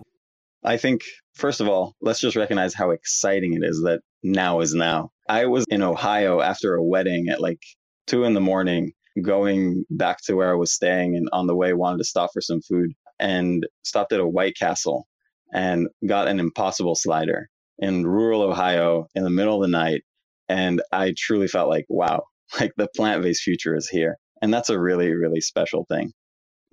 I 0.63 0.77
think, 0.77 1.03
first 1.35 1.61
of 1.61 1.69
all, 1.69 1.95
let's 2.01 2.21
just 2.21 2.37
recognize 2.37 2.75
how 2.75 2.91
exciting 2.91 3.55
it 3.55 3.63
is 3.63 3.83
that 3.83 4.01
now 4.23 4.61
is 4.61 4.75
now. 4.75 5.11
I 5.29 5.47
was 5.47 5.67
in 5.69 5.83
Ohio 5.83 6.41
after 6.41 6.75
a 6.75 6.83
wedding 6.83 7.29
at 7.29 7.41
like 7.41 7.61
two 8.07 8.25
in 8.25 8.35
the 8.35 8.41
morning, 8.41 8.93
going 9.21 9.85
back 9.91 10.19
to 10.25 10.35
where 10.35 10.51
I 10.51 10.57
was 10.57 10.73
staying, 10.73 11.17
and 11.17 11.29
on 11.33 11.47
the 11.47 11.57
way 11.57 11.73
wanted 11.73 11.99
to 11.99 12.05
stop 12.05 12.31
for 12.33 12.41
some 12.41 12.63
food 12.63 12.93
and 13.19 13.67
stopped 13.83 14.13
at 14.13 14.21
a 14.21 14.27
White 14.27 14.57
Castle 14.57 15.07
and 15.53 15.89
got 16.07 16.29
an 16.29 16.41
impossible 16.41 16.95
slider 16.95 17.49
in 17.79 18.07
rural 18.07 18.43
Ohio 18.43 19.07
in 19.15 19.23
the 19.23 19.31
middle 19.31 19.57
of 19.57 19.63
the 19.63 19.77
night. 19.77 20.03
And 20.49 20.83
I 20.93 21.15
truly 21.17 21.49
felt 21.49 21.69
like, 21.69 21.87
wow, 21.89 22.25
like 22.61 22.73
the 22.77 22.89
plant 22.97 23.23
based 23.23 23.43
future 23.43 23.77
is 23.77 23.89
here. 23.89 24.17
And 24.43 24.53
that's 24.53 24.71
a 24.71 24.79
really, 24.79 25.13
really 25.13 25.41
special 25.41 25.87
thing. 25.89 26.13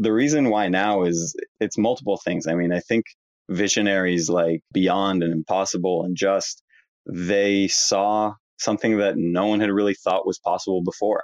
The 0.02 0.12
reason 0.12 0.50
why 0.50 0.68
now 0.68 1.04
is 1.04 1.36
it's 1.60 1.78
multiple 1.78 2.20
things. 2.24 2.48
I 2.48 2.56
mean, 2.56 2.72
I 2.74 2.80
think 2.80 3.06
visionaries 3.50 4.30
like 4.30 4.62
Beyond 4.74 5.24
and 5.24 5.32
Impossible 5.32 6.04
and 6.04 6.16
Just, 6.16 6.64
they 7.06 7.68
saw 7.68 8.34
something 8.58 8.98
that 8.98 9.16
no 9.18 9.48
one 9.48 9.60
had 9.60 9.70
really 9.70 9.94
thought 9.94 10.26
was 10.26 10.40
possible 10.40 10.82
before. 10.84 11.24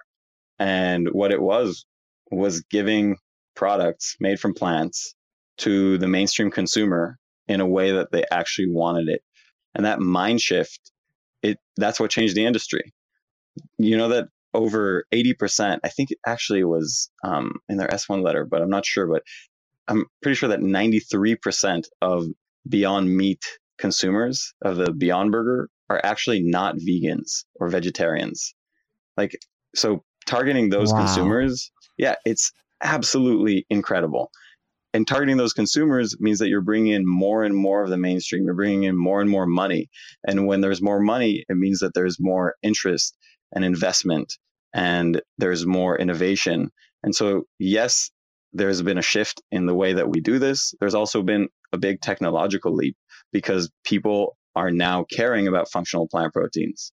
And 0.59 1.07
what 1.11 1.31
it 1.31 1.41
was, 1.41 1.85
was 2.31 2.61
giving 2.69 3.17
products 3.55 4.15
made 4.19 4.39
from 4.39 4.53
plants 4.53 5.15
to 5.59 5.97
the 5.97 6.07
mainstream 6.07 6.51
consumer 6.51 7.17
in 7.47 7.61
a 7.61 7.67
way 7.67 7.93
that 7.93 8.11
they 8.11 8.23
actually 8.31 8.69
wanted 8.69 9.07
it 9.09 9.21
and 9.73 9.85
that 9.85 9.99
mind 9.99 10.39
shift 10.39 10.91
it 11.41 11.57
that's 11.77 11.99
what 11.99 12.11
changed 12.11 12.35
the 12.35 12.45
industry 12.45 12.93
you 13.77 13.97
know 13.97 14.09
that 14.09 14.27
over 14.53 15.05
80% 15.13 15.79
i 15.83 15.89
think 15.89 16.11
it 16.11 16.19
actually 16.25 16.63
was 16.63 17.09
um, 17.23 17.53
in 17.69 17.77
their 17.77 17.87
s1 17.87 18.23
letter 18.23 18.45
but 18.45 18.61
i'm 18.61 18.69
not 18.69 18.85
sure 18.85 19.07
but 19.07 19.23
i'm 19.87 20.05
pretty 20.21 20.35
sure 20.35 20.49
that 20.49 20.59
93% 20.59 21.83
of 22.01 22.25
beyond 22.67 23.15
meat 23.15 23.43
consumers 23.77 24.53
of 24.63 24.77
the 24.77 24.91
beyond 24.91 25.31
burger 25.31 25.69
are 25.89 26.01
actually 26.03 26.41
not 26.41 26.75
vegans 26.77 27.45
or 27.55 27.69
vegetarians. 27.69 28.53
Like 29.15 29.37
so 29.75 30.03
targeting 30.25 30.69
those 30.69 30.91
wow. 30.91 31.05
consumers 31.05 31.71
yeah 31.97 32.15
it's 32.25 32.51
absolutely 32.83 33.65
incredible. 33.69 34.29
And 34.93 35.07
targeting 35.07 35.37
those 35.37 35.53
consumers 35.53 36.15
means 36.19 36.39
that 36.39 36.47
you're 36.47 36.61
bringing 36.61 36.93
in 36.93 37.03
more 37.05 37.43
and 37.43 37.55
more 37.55 37.83
of 37.83 37.89
the 37.89 37.97
mainstream 37.97 38.43
you're 38.45 38.55
bringing 38.55 38.83
in 38.83 38.97
more 38.97 39.21
and 39.21 39.29
more 39.29 39.45
money. 39.45 39.89
And 40.27 40.47
when 40.47 40.61
there's 40.61 40.81
more 40.81 40.99
money 40.99 41.45
it 41.47 41.55
means 41.55 41.79
that 41.79 41.93
there's 41.93 42.17
more 42.19 42.55
interest 42.61 43.15
and 43.53 43.63
investment 43.63 44.33
and 44.73 45.21
there's 45.37 45.65
more 45.65 45.97
innovation 45.97 46.69
and 47.03 47.15
so 47.15 47.43
yes 47.59 48.11
there's 48.53 48.81
been 48.81 48.97
a 48.97 49.03
shift 49.03 49.41
in 49.51 49.65
the 49.65 49.75
way 49.75 49.93
that 49.93 50.09
we 50.09 50.19
do 50.21 50.39
this 50.39 50.73
there's 50.79 50.95
also 50.95 51.21
been 51.21 51.47
a 51.73 51.77
big 51.77 52.01
technological 52.01 52.73
leap 52.73 52.95
because 53.31 53.69
people 53.83 54.37
are 54.55 54.71
now 54.71 55.05
caring 55.11 55.47
about 55.47 55.71
functional 55.71 56.07
plant 56.07 56.33
proteins 56.33 56.91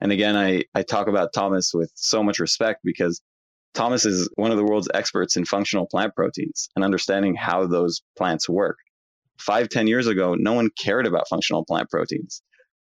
and 0.00 0.12
again 0.12 0.36
i, 0.36 0.64
I 0.74 0.82
talk 0.82 1.08
about 1.08 1.32
thomas 1.32 1.72
with 1.74 1.90
so 1.94 2.22
much 2.22 2.38
respect 2.38 2.80
because 2.84 3.20
Thomas 3.74 4.04
is 4.04 4.28
one 4.34 4.50
of 4.50 4.56
the 4.56 4.64
world's 4.64 4.88
experts 4.92 5.36
in 5.36 5.44
functional 5.44 5.86
plant 5.86 6.14
proteins 6.14 6.70
and 6.74 6.84
understanding 6.84 7.34
how 7.34 7.66
those 7.66 8.02
plants 8.16 8.48
work. 8.48 8.78
Five, 9.38 9.68
ten 9.68 9.86
years 9.86 10.06
ago, 10.06 10.34
no 10.34 10.54
one 10.54 10.70
cared 10.78 11.06
about 11.06 11.28
functional 11.28 11.64
plant 11.64 11.88
proteins. 11.88 12.42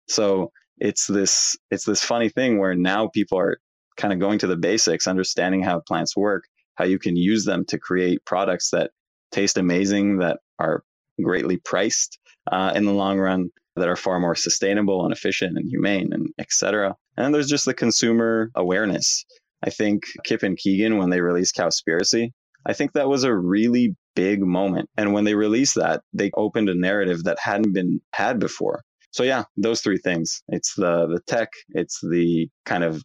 So 0.08 0.52
it's 0.78 1.06
this 1.06 1.56
it's 1.71 1.85
this 1.85 2.04
funny 2.04 2.28
thing 2.28 2.59
where 2.59 2.75
now 2.75 3.09
people 3.09 3.38
are 3.38 3.59
kind 3.97 4.12
of 4.12 4.21
going 4.21 4.38
to 4.40 4.47
the 4.47 4.56
basics, 4.56 5.06
understanding 5.06 5.62
how 5.62 5.80
plants 5.80 6.16
work, 6.16 6.45
how 6.75 6.85
you 6.85 6.99
can 6.99 7.16
use 7.16 7.45
them 7.45 7.64
to 7.66 7.78
create 7.78 8.25
products 8.25 8.71
that 8.71 8.90
taste 9.33 9.56
amazing, 9.56 10.18
that 10.18 10.38
are 10.59 10.83
greatly 11.23 11.56
priced 11.56 12.18
uh, 12.50 12.73
in 12.75 12.85
the 12.85 12.92
long 12.92 13.18
run, 13.18 13.49
that 13.76 13.88
are 13.88 13.97
far 13.97 14.21
more 14.21 14.35
sustainable 14.35 15.04
and 15.04 15.12
efficient 15.12 15.56
and 15.56 15.71
humane, 15.71 16.12
and 16.12 16.28
etc. 16.38 16.95
And 17.16 17.35
there's 17.35 17.49
just 17.49 17.64
the 17.64 17.75
consumer 17.75 18.50
awareness 18.54 19.25
I 19.62 19.71
think 19.71 20.04
Kip 20.25 20.42
and 20.42 20.56
Keegan, 20.56 20.99
when 20.99 21.11
they 21.11 21.21
released 21.21 21.56
Cowspiracy, 21.56 22.30
I 22.66 22.73
think 22.73 22.92
that 22.92 23.09
was 23.09 23.25
a 23.25 23.35
really 23.35 23.97
big 24.14 24.40
moment. 24.42 24.88
And 24.97 25.12
when 25.12 25.25
they 25.25 25.35
released 25.35 25.76
that, 25.76 26.02
they 26.12 26.30
opened 26.35 26.68
a 26.68 26.75
narrative 26.75 27.25
that 27.25 27.38
hadn't 27.38 27.73
been 27.73 28.00
had 28.12 28.38
before. 28.38 28.83
So 29.16 29.23
yeah, 29.23 29.44
those 29.56 29.80
three 29.80 29.96
things. 29.96 30.42
It's 30.49 30.75
the 30.75 31.06
the 31.06 31.20
tech, 31.26 31.49
it's 31.70 32.00
the 32.02 32.50
kind 32.66 32.85
of 32.85 33.02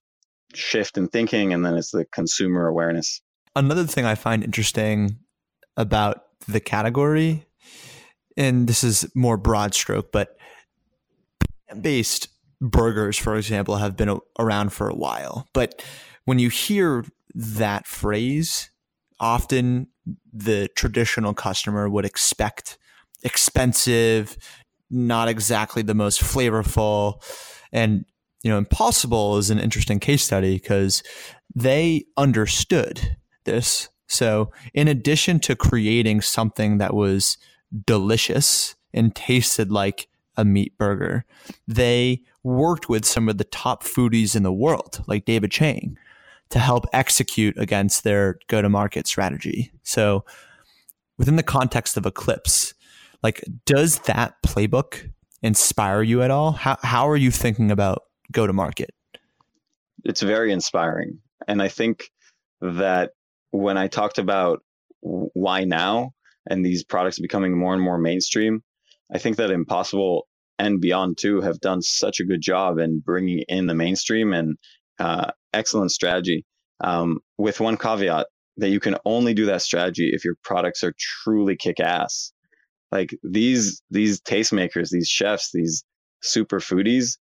shift 0.53 0.97
in 0.97 1.07
thinking, 1.07 1.53
and 1.53 1.65
then 1.65 1.77
it's 1.77 1.91
the 1.91 2.03
consumer 2.11 2.67
awareness. 2.67 3.21
Another 3.55 3.85
thing 3.85 4.03
I 4.03 4.15
find 4.15 4.43
interesting 4.43 5.19
about 5.77 6.25
the 6.49 6.59
category, 6.59 7.45
and 8.35 8.67
this 8.67 8.83
is 8.83 9.09
more 9.15 9.37
broad 9.37 9.73
stroke, 9.73 10.11
but 10.11 10.35
based 11.79 12.27
burgers, 12.59 13.17
for 13.17 13.37
example, 13.37 13.77
have 13.77 13.95
been 13.95 14.19
around 14.37 14.73
for 14.73 14.89
a 14.89 14.95
while. 14.95 15.47
But 15.53 15.81
when 16.25 16.39
you 16.39 16.49
hear 16.49 17.05
that 17.33 17.87
phrase, 17.87 18.69
often 19.17 19.87
the 20.33 20.67
traditional 20.75 21.33
customer 21.33 21.87
would 21.87 22.03
expect 22.03 22.77
expensive, 23.23 24.37
not 24.91 25.27
exactly 25.27 25.81
the 25.81 25.95
most 25.95 26.21
flavorful. 26.21 27.23
And, 27.71 28.05
you 28.43 28.51
know, 28.51 28.57
Impossible 28.57 29.37
is 29.37 29.49
an 29.49 29.59
interesting 29.59 29.99
case 29.99 30.23
study 30.23 30.55
because 30.55 31.01
they 31.55 32.05
understood 32.17 33.17
this. 33.45 33.89
So, 34.07 34.51
in 34.73 34.87
addition 34.89 35.39
to 35.41 35.55
creating 35.55 36.21
something 36.21 36.77
that 36.79 36.93
was 36.93 37.37
delicious 37.85 38.75
and 38.93 39.15
tasted 39.15 39.71
like 39.71 40.09
a 40.35 40.43
meat 40.43 40.77
burger, 40.77 41.23
they 41.67 42.21
worked 42.43 42.89
with 42.89 43.05
some 43.05 43.29
of 43.29 43.37
the 43.37 43.45
top 43.45 43.83
foodies 43.83 44.35
in 44.35 44.43
the 44.43 44.51
world, 44.51 45.03
like 45.07 45.23
David 45.23 45.51
Chang, 45.51 45.97
to 46.49 46.59
help 46.59 46.85
execute 46.91 47.57
against 47.57 48.03
their 48.03 48.37
go 48.47 48.61
to 48.61 48.67
market 48.67 49.07
strategy. 49.07 49.71
So, 49.83 50.25
within 51.17 51.37
the 51.37 51.43
context 51.43 51.95
of 51.95 52.05
Eclipse, 52.05 52.73
like, 53.23 53.43
does 53.65 53.99
that 53.99 54.35
playbook 54.45 55.09
inspire 55.41 56.01
you 56.01 56.21
at 56.21 56.31
all? 56.31 56.51
How, 56.51 56.77
how 56.81 57.09
are 57.09 57.17
you 57.17 57.31
thinking 57.31 57.71
about 57.71 58.03
go 58.31 58.47
to 58.47 58.53
market? 58.53 58.91
It's 60.03 60.21
very 60.21 60.51
inspiring. 60.51 61.19
And 61.47 61.61
I 61.61 61.67
think 61.67 62.09
that 62.61 63.11
when 63.51 63.77
I 63.77 63.87
talked 63.87 64.17
about 64.17 64.63
why 65.01 65.63
now 65.63 66.11
and 66.49 66.65
these 66.65 66.83
products 66.83 67.19
becoming 67.19 67.57
more 67.57 67.73
and 67.73 67.81
more 67.81 67.97
mainstream, 67.97 68.63
I 69.13 69.17
think 69.17 69.37
that 69.37 69.51
Impossible 69.51 70.27
and 70.57 70.79
Beyond 70.79 71.17
too 71.17 71.41
have 71.41 71.59
done 71.59 71.81
such 71.81 72.19
a 72.19 72.23
good 72.23 72.41
job 72.41 72.77
in 72.77 72.99
bringing 72.99 73.43
in 73.47 73.67
the 73.67 73.73
mainstream 73.73 74.33
and 74.33 74.57
uh, 74.99 75.31
excellent 75.53 75.91
strategy. 75.91 76.45
Um, 76.83 77.19
with 77.37 77.59
one 77.59 77.77
caveat 77.77 78.27
that 78.57 78.69
you 78.69 78.79
can 78.79 78.97
only 79.05 79.33
do 79.33 79.45
that 79.45 79.61
strategy 79.61 80.11
if 80.13 80.25
your 80.25 80.35
products 80.43 80.83
are 80.83 80.93
truly 80.97 81.55
kick 81.55 81.79
ass. 81.79 82.31
Like 82.91 83.17
these 83.23 83.81
these 83.89 84.21
tastemakers, 84.21 84.89
these 84.89 85.07
chefs, 85.07 85.51
these 85.53 85.83
super 86.21 86.59
foodies, 86.59 87.17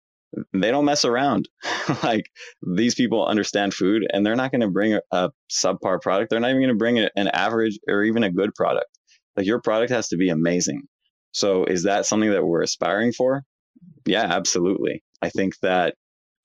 they 0.52 0.71
don't 0.71 0.85
mess 0.85 1.04
around. 1.04 1.49
like 2.02 2.30
these 2.62 2.94
people 2.94 3.26
understand 3.26 3.75
food, 3.75 4.06
and 4.12 4.25
they're 4.25 4.37
not 4.37 4.50
going 4.50 4.61
to 4.61 4.71
bring 4.71 4.94
a, 4.94 5.00
a, 5.11 5.30
subpar 5.50 6.00
product. 6.00 6.30
They're 6.30 6.40
not 6.40 6.50
even 6.50 6.62
going 6.62 6.75
to 6.75 6.78
bring 6.78 6.99
a, 6.99 7.11
an 7.16 7.28
average 7.28 7.78
or 7.88 8.02
even 8.02 8.25
a 8.25 8.30
good 8.30 8.54
product. 8.54 8.87
Like 9.37 9.47
your 9.47 9.61
product 9.61 9.90
has 9.90 10.09
to 10.09 10.16
be 10.16 10.28
amazing. 10.28 10.83
So 11.33 11.64
is 11.64 11.85
that 11.85 12.06
something 12.06 12.30
that 12.30 12.44
we're 12.44 12.62
aspiring 12.62 13.12
for? 13.12 13.42
Yeah, 14.06 14.25
absolutely. 14.25 15.02
I 15.21 15.30
think 15.30 15.59
that 15.62 15.94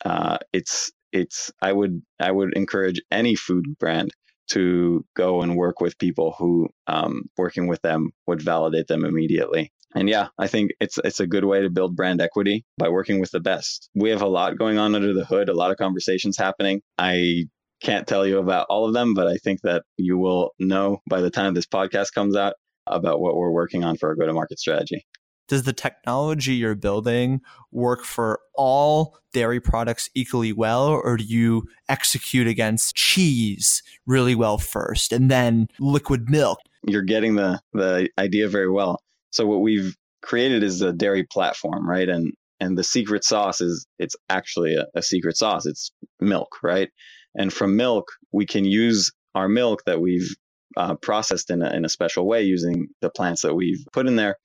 uh, 0.04 0.38
it's 0.54 0.92
it's 1.12 1.52
I 1.62 1.72
would 1.72 2.02
I 2.20 2.32
would 2.32 2.56
encourage 2.56 3.02
any 3.12 3.36
food 3.36 3.66
brand 3.80 4.12
to 4.50 5.06
go 5.15 5.41
and 5.41 5.56
work 5.56 5.79
with 5.79 5.98
people 5.98 6.36
who 6.38 6.70
um, 6.88 7.24
working 7.38 7.68
with 7.68 7.82
them 7.82 8.12
would 8.27 8.41
validate 8.41 8.88
them 8.88 9.06
immediately. 9.06 9.72
And 9.96 10.08
yeah, 10.08 10.27
I 10.38 10.48
think 10.48 10.72
it's 10.79 11.00
it's 11.03 11.20
a 11.20 11.27
good 11.27 11.46
way 11.46 11.62
to 11.62 11.70
build 11.70 11.96
brand 11.96 12.22
equity 12.22 12.63
by 12.77 12.89
working 12.89 13.20
with 13.20 13.32
the 13.32 13.39
best. 13.39 13.89
We 13.96 14.12
have 14.12 14.22
a 14.22 14.27
lot 14.27 14.58
going 14.58 14.77
on 14.77 14.94
under 14.94 15.13
the 15.13 15.25
hood, 15.25 15.50
a 15.50 15.56
lot 15.56 15.72
of 15.72 15.77
conversations 15.77 16.38
happening. 16.38 16.82
I 16.98 17.46
can't 17.82 18.08
tell 18.08 18.25
you 18.25 18.38
about 18.38 18.68
all 18.70 18.88
of 18.88 18.94
them, 18.94 19.13
but 19.13 19.27
I 19.27 19.38
think 19.38 19.62
that 19.63 19.84
you 19.98 20.18
will 20.18 20.51
know 20.60 21.00
by 21.10 21.22
the 21.22 21.32
time 21.32 21.53
this 21.53 21.65
podcast 21.65 22.13
comes 22.13 22.36
out 22.36 22.53
about 22.86 23.20
what 23.20 23.36
we're 23.36 23.51
working 23.51 23.84
on 23.84 23.98
for 23.98 24.10
our 24.10 24.15
go 24.15 24.25
to 24.25 24.34
market 24.34 24.60
strategy. 24.60 25.06
Does 25.50 25.63
the 25.63 25.74
technology 25.74 26.53
you're 26.53 26.75
building 26.75 27.41
work 27.72 28.06
for 28.06 28.39
all 28.56 29.18
dairy 29.34 29.60
products 29.60 30.10
equally 30.13 30.53
well, 30.53 30.88
or 30.88 31.18
do 31.18 31.24
you 31.24 31.68
execute 31.89 32.48
against 32.48 32.96
cheese 32.96 33.84
really 34.06 34.36
well 34.36 34.60
first 34.60 35.12
and 35.12 35.29
then 35.29 35.68
liquid 35.79 36.29
milk? 36.29 36.60
You're 36.88 37.01
getting 37.01 37.36
the, 37.36 37.60
the 37.74 38.10
idea 38.18 38.48
very 38.48 38.70
well. 38.70 39.01
So, 39.32 39.46
what 39.46 39.62
we've 39.62 39.98
created 40.22 40.63
is 40.63 40.82
a 40.82 40.94
dairy 40.94 41.24
platform, 41.24 41.89
right? 41.89 42.08
And 42.08 42.32
and 42.60 42.77
the 42.77 42.84
secret 42.84 43.24
sauce 43.24 43.62
is 43.62 43.88
it's 43.98 44.15
actually 44.29 44.75
a, 44.75 44.86
a 44.94 45.01
secret 45.01 45.38
sauce. 45.38 45.65
It's 45.65 45.91
milk, 46.20 46.58
right? 46.62 46.89
And 47.36 47.51
from 47.51 47.75
milk, 47.75 48.06
we 48.32 48.46
can 48.46 48.65
use 48.65 49.12
our 49.34 49.48
milk 49.48 49.84
that 49.86 50.01
we've 50.01 50.36
uh, 50.77 50.96
processed 50.96 51.50
in 51.50 51.62
a, 51.62 51.70
in 51.72 51.86
a 51.86 51.89
special 51.89 52.27
way 52.27 52.44
using 52.44 52.88
the 53.01 53.10
plants 53.10 53.41
that 53.41 53.56
we've 53.56 53.84
put 53.94 54.08
in 54.08 54.15
there 54.15 54.36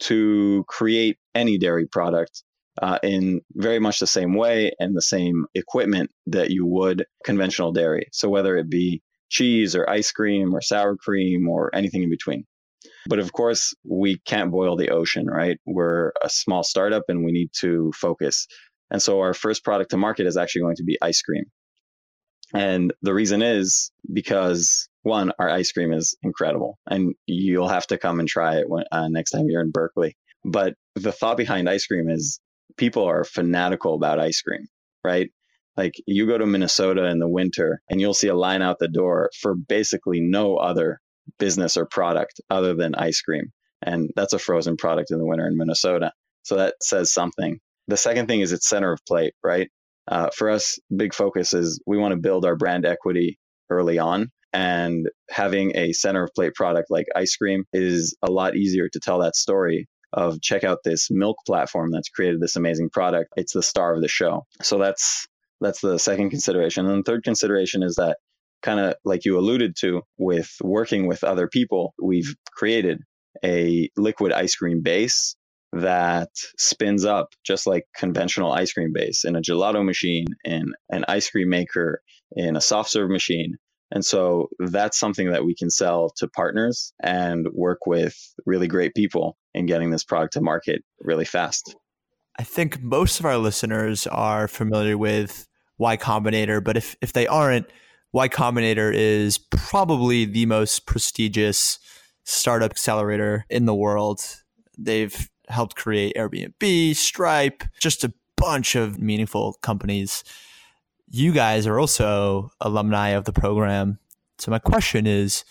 to 0.00 0.64
create 0.68 1.18
any 1.34 1.58
dairy 1.58 1.86
product 1.86 2.42
uh, 2.82 2.98
in 3.02 3.40
very 3.52 3.78
much 3.78 3.98
the 4.00 4.06
same 4.06 4.34
way 4.34 4.72
and 4.78 4.96
the 4.96 5.02
same 5.02 5.46
equipment 5.54 6.10
that 6.26 6.50
you 6.50 6.66
would 6.66 7.06
conventional 7.24 7.72
dairy. 7.72 8.08
So 8.12 8.28
whether 8.28 8.56
it 8.56 8.68
be 8.68 9.02
cheese 9.30 9.74
or 9.74 9.88
ice 9.88 10.12
cream 10.12 10.54
or 10.54 10.60
sour 10.60 10.96
cream 10.96 11.48
or 11.48 11.74
anything 11.74 12.02
in 12.02 12.10
between. 12.10 12.44
But 13.06 13.18
of 13.18 13.32
course, 13.32 13.74
we 13.84 14.18
can't 14.24 14.50
boil 14.50 14.76
the 14.76 14.90
ocean, 14.90 15.26
right? 15.26 15.58
We're 15.66 16.12
a 16.22 16.30
small 16.30 16.62
startup 16.62 17.04
and 17.08 17.24
we 17.24 17.32
need 17.32 17.50
to 17.60 17.92
focus. 17.94 18.46
And 18.90 19.00
so 19.02 19.20
our 19.20 19.34
first 19.34 19.64
product 19.64 19.90
to 19.90 19.96
market 19.96 20.26
is 20.26 20.36
actually 20.36 20.62
going 20.62 20.76
to 20.76 20.84
be 20.84 20.98
ice 21.02 21.20
cream. 21.20 21.44
And 22.52 22.92
the 23.02 23.14
reason 23.14 23.42
is 23.42 23.90
because 24.12 24.88
one, 25.02 25.32
our 25.38 25.48
ice 25.48 25.72
cream 25.72 25.92
is 25.92 26.16
incredible, 26.22 26.78
and 26.86 27.14
you'll 27.26 27.68
have 27.68 27.86
to 27.88 27.98
come 27.98 28.20
and 28.20 28.28
try 28.28 28.58
it 28.58 28.68
when, 28.68 28.84
uh, 28.92 29.08
next 29.08 29.30
time 29.30 29.46
you're 29.48 29.62
in 29.62 29.70
Berkeley. 29.70 30.16
But 30.44 30.74
the 30.94 31.12
thought 31.12 31.36
behind 31.36 31.68
ice 31.68 31.86
cream 31.86 32.08
is 32.08 32.40
people 32.76 33.04
are 33.04 33.24
fanatical 33.24 33.94
about 33.94 34.20
ice 34.20 34.40
cream, 34.42 34.66
right? 35.02 35.30
Like 35.76 35.94
you 36.06 36.26
go 36.26 36.38
to 36.38 36.46
Minnesota 36.46 37.06
in 37.06 37.18
the 37.18 37.28
winter 37.28 37.80
and 37.90 38.00
you'll 38.00 38.14
see 38.14 38.28
a 38.28 38.36
line 38.36 38.62
out 38.62 38.78
the 38.78 38.88
door 38.88 39.30
for 39.40 39.54
basically 39.54 40.20
no 40.20 40.56
other 40.56 41.00
business 41.38 41.76
or 41.76 41.86
product 41.86 42.40
other 42.50 42.74
than 42.74 42.94
ice 42.94 43.20
cream. 43.20 43.52
And 43.82 44.10
that's 44.14 44.32
a 44.32 44.38
frozen 44.38 44.76
product 44.76 45.10
in 45.10 45.18
the 45.18 45.26
winter 45.26 45.46
in 45.46 45.56
Minnesota. 45.56 46.12
So 46.42 46.56
that 46.56 46.74
says 46.80 47.12
something. 47.12 47.58
The 47.88 47.96
second 47.96 48.28
thing 48.28 48.40
is 48.40 48.52
it's 48.52 48.68
center 48.68 48.92
of 48.92 49.00
plate, 49.06 49.34
right? 49.42 49.68
Uh, 50.06 50.30
for 50.36 50.50
us, 50.50 50.78
big 50.94 51.14
focus 51.14 51.54
is 51.54 51.80
we 51.86 51.98
want 51.98 52.12
to 52.12 52.20
build 52.20 52.44
our 52.44 52.56
brand 52.56 52.84
equity 52.84 53.38
early 53.70 53.98
on 53.98 54.30
and 54.54 55.08
having 55.28 55.76
a 55.76 55.92
center 55.92 56.22
of 56.22 56.30
plate 56.34 56.54
product 56.54 56.90
like 56.90 57.06
ice 57.16 57.34
cream 57.36 57.64
is 57.72 58.16
a 58.22 58.30
lot 58.30 58.56
easier 58.56 58.88
to 58.88 59.00
tell 59.00 59.18
that 59.20 59.34
story 59.34 59.88
of 60.12 60.40
check 60.40 60.62
out 60.62 60.78
this 60.84 61.08
milk 61.10 61.36
platform 61.44 61.90
that's 61.90 62.08
created 62.08 62.40
this 62.40 62.54
amazing 62.54 62.88
product. 62.88 63.32
It's 63.36 63.52
the 63.52 63.64
star 63.64 63.94
of 63.94 64.00
the 64.00 64.08
show. 64.08 64.46
So 64.62 64.78
that's 64.78 65.26
that's 65.60 65.80
the 65.80 65.98
second 65.98 66.30
consideration. 66.30 66.86
And 66.86 67.00
the 67.00 67.10
third 67.10 67.24
consideration 67.24 67.82
is 67.82 67.96
that 67.96 68.18
kind 68.62 68.78
of 68.78 68.94
like 69.04 69.24
you 69.24 69.38
alluded 69.38 69.74
to 69.80 70.02
with 70.18 70.50
working 70.62 71.08
with 71.08 71.24
other 71.24 71.48
people, 71.48 71.92
we've 72.00 72.34
created 72.52 73.00
a 73.44 73.90
liquid 73.96 74.32
ice 74.32 74.54
cream 74.54 74.82
base 74.82 75.34
that 75.74 76.30
spins 76.58 77.04
up 77.04 77.28
just 77.44 77.66
like 77.66 77.84
conventional 77.96 78.52
ice 78.52 78.72
cream 78.72 78.92
base 78.92 79.24
in 79.24 79.36
a 79.36 79.42
gelato 79.42 79.84
machine, 79.84 80.26
in 80.44 80.72
an 80.90 81.04
ice 81.08 81.30
cream 81.30 81.48
maker, 81.48 82.00
in 82.32 82.56
a 82.56 82.60
soft 82.60 82.90
serve 82.90 83.10
machine. 83.10 83.56
And 83.90 84.04
so 84.04 84.48
that's 84.58 84.98
something 84.98 85.30
that 85.30 85.44
we 85.44 85.54
can 85.54 85.70
sell 85.70 86.10
to 86.16 86.28
partners 86.28 86.92
and 87.02 87.46
work 87.52 87.86
with 87.86 88.16
really 88.46 88.66
great 88.66 88.94
people 88.94 89.36
in 89.52 89.66
getting 89.66 89.90
this 89.90 90.04
product 90.04 90.34
to 90.34 90.40
market 90.40 90.82
really 91.00 91.24
fast. 91.24 91.74
I 92.38 92.42
think 92.42 92.82
most 92.82 93.20
of 93.20 93.26
our 93.26 93.38
listeners 93.38 94.06
are 94.08 94.48
familiar 94.48 94.98
with 94.98 95.46
Y 95.78 95.96
Combinator, 95.96 96.62
but 96.62 96.76
if, 96.76 96.96
if 97.00 97.12
they 97.12 97.26
aren't, 97.26 97.66
Y 98.12 98.28
Combinator 98.28 98.92
is 98.92 99.38
probably 99.38 100.24
the 100.24 100.46
most 100.46 100.86
prestigious 100.86 101.78
startup 102.24 102.70
accelerator 102.70 103.44
in 103.50 103.66
the 103.66 103.74
world. 103.74 104.20
They've 104.76 105.28
helped 105.48 105.76
create 105.76 106.14
Airbnb, 106.16 106.96
Stripe, 106.96 107.64
just 107.80 108.04
a 108.04 108.12
bunch 108.36 108.74
of 108.74 108.98
meaningful 108.98 109.54
companies 109.62 110.24
you 111.14 111.32
guys 111.32 111.66
are 111.66 111.78
also 111.78 112.50
alumni 112.60 113.10
of 113.10 113.24
the 113.24 113.32
program. 113.32 113.98
So 114.38 114.50
my 114.50 114.58
question 114.58 115.06
is, 115.06 115.44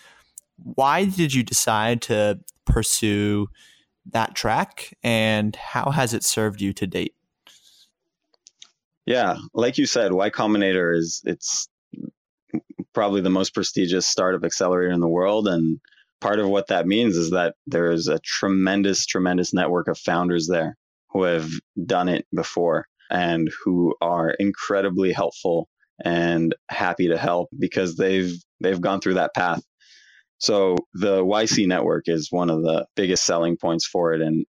why 0.62 1.06
did 1.06 1.32
you 1.32 1.42
decide 1.42 2.02
to 2.02 2.40
pursue 2.66 3.48
that 4.12 4.34
track 4.34 4.96
and 5.02 5.56
how 5.56 5.90
has 5.90 6.12
it 6.12 6.22
served 6.22 6.60
you 6.60 6.72
to 6.74 6.86
date? 6.86 7.14
Yeah, 9.06 9.36
like 9.54 9.78
you 9.78 9.86
said, 9.86 10.12
Y 10.12 10.30
Combinator 10.30 10.96
is 10.96 11.22
it's 11.24 11.68
probably 12.92 13.20
the 13.22 13.30
most 13.30 13.54
prestigious 13.54 14.06
startup 14.06 14.44
accelerator 14.44 14.92
in 14.92 15.00
the 15.00 15.08
world 15.08 15.48
and 15.48 15.80
part 16.24 16.40
of 16.40 16.48
what 16.48 16.68
that 16.68 16.86
means 16.86 17.18
is 17.18 17.32
that 17.32 17.54
there's 17.66 18.08
a 18.08 18.18
tremendous 18.20 19.04
tremendous 19.04 19.52
network 19.52 19.88
of 19.88 19.98
founders 19.98 20.48
there 20.48 20.74
who 21.10 21.24
have 21.24 21.50
done 21.84 22.08
it 22.08 22.24
before 22.34 22.86
and 23.10 23.50
who 23.62 23.94
are 24.00 24.30
incredibly 24.30 25.12
helpful 25.12 25.68
and 26.02 26.54
happy 26.70 27.08
to 27.08 27.18
help 27.18 27.50
because 27.58 27.96
they've 27.96 28.32
they've 28.60 28.80
gone 28.80 29.02
through 29.02 29.14
that 29.14 29.34
path. 29.34 29.62
So 30.38 30.76
the 30.94 31.22
YC 31.22 31.68
network 31.68 32.04
is 32.06 32.28
one 32.30 32.48
of 32.48 32.62
the 32.62 32.86
biggest 32.96 33.26
selling 33.26 33.58
points 33.58 33.86
for 33.86 34.14
it 34.14 34.22
and 34.22 34.46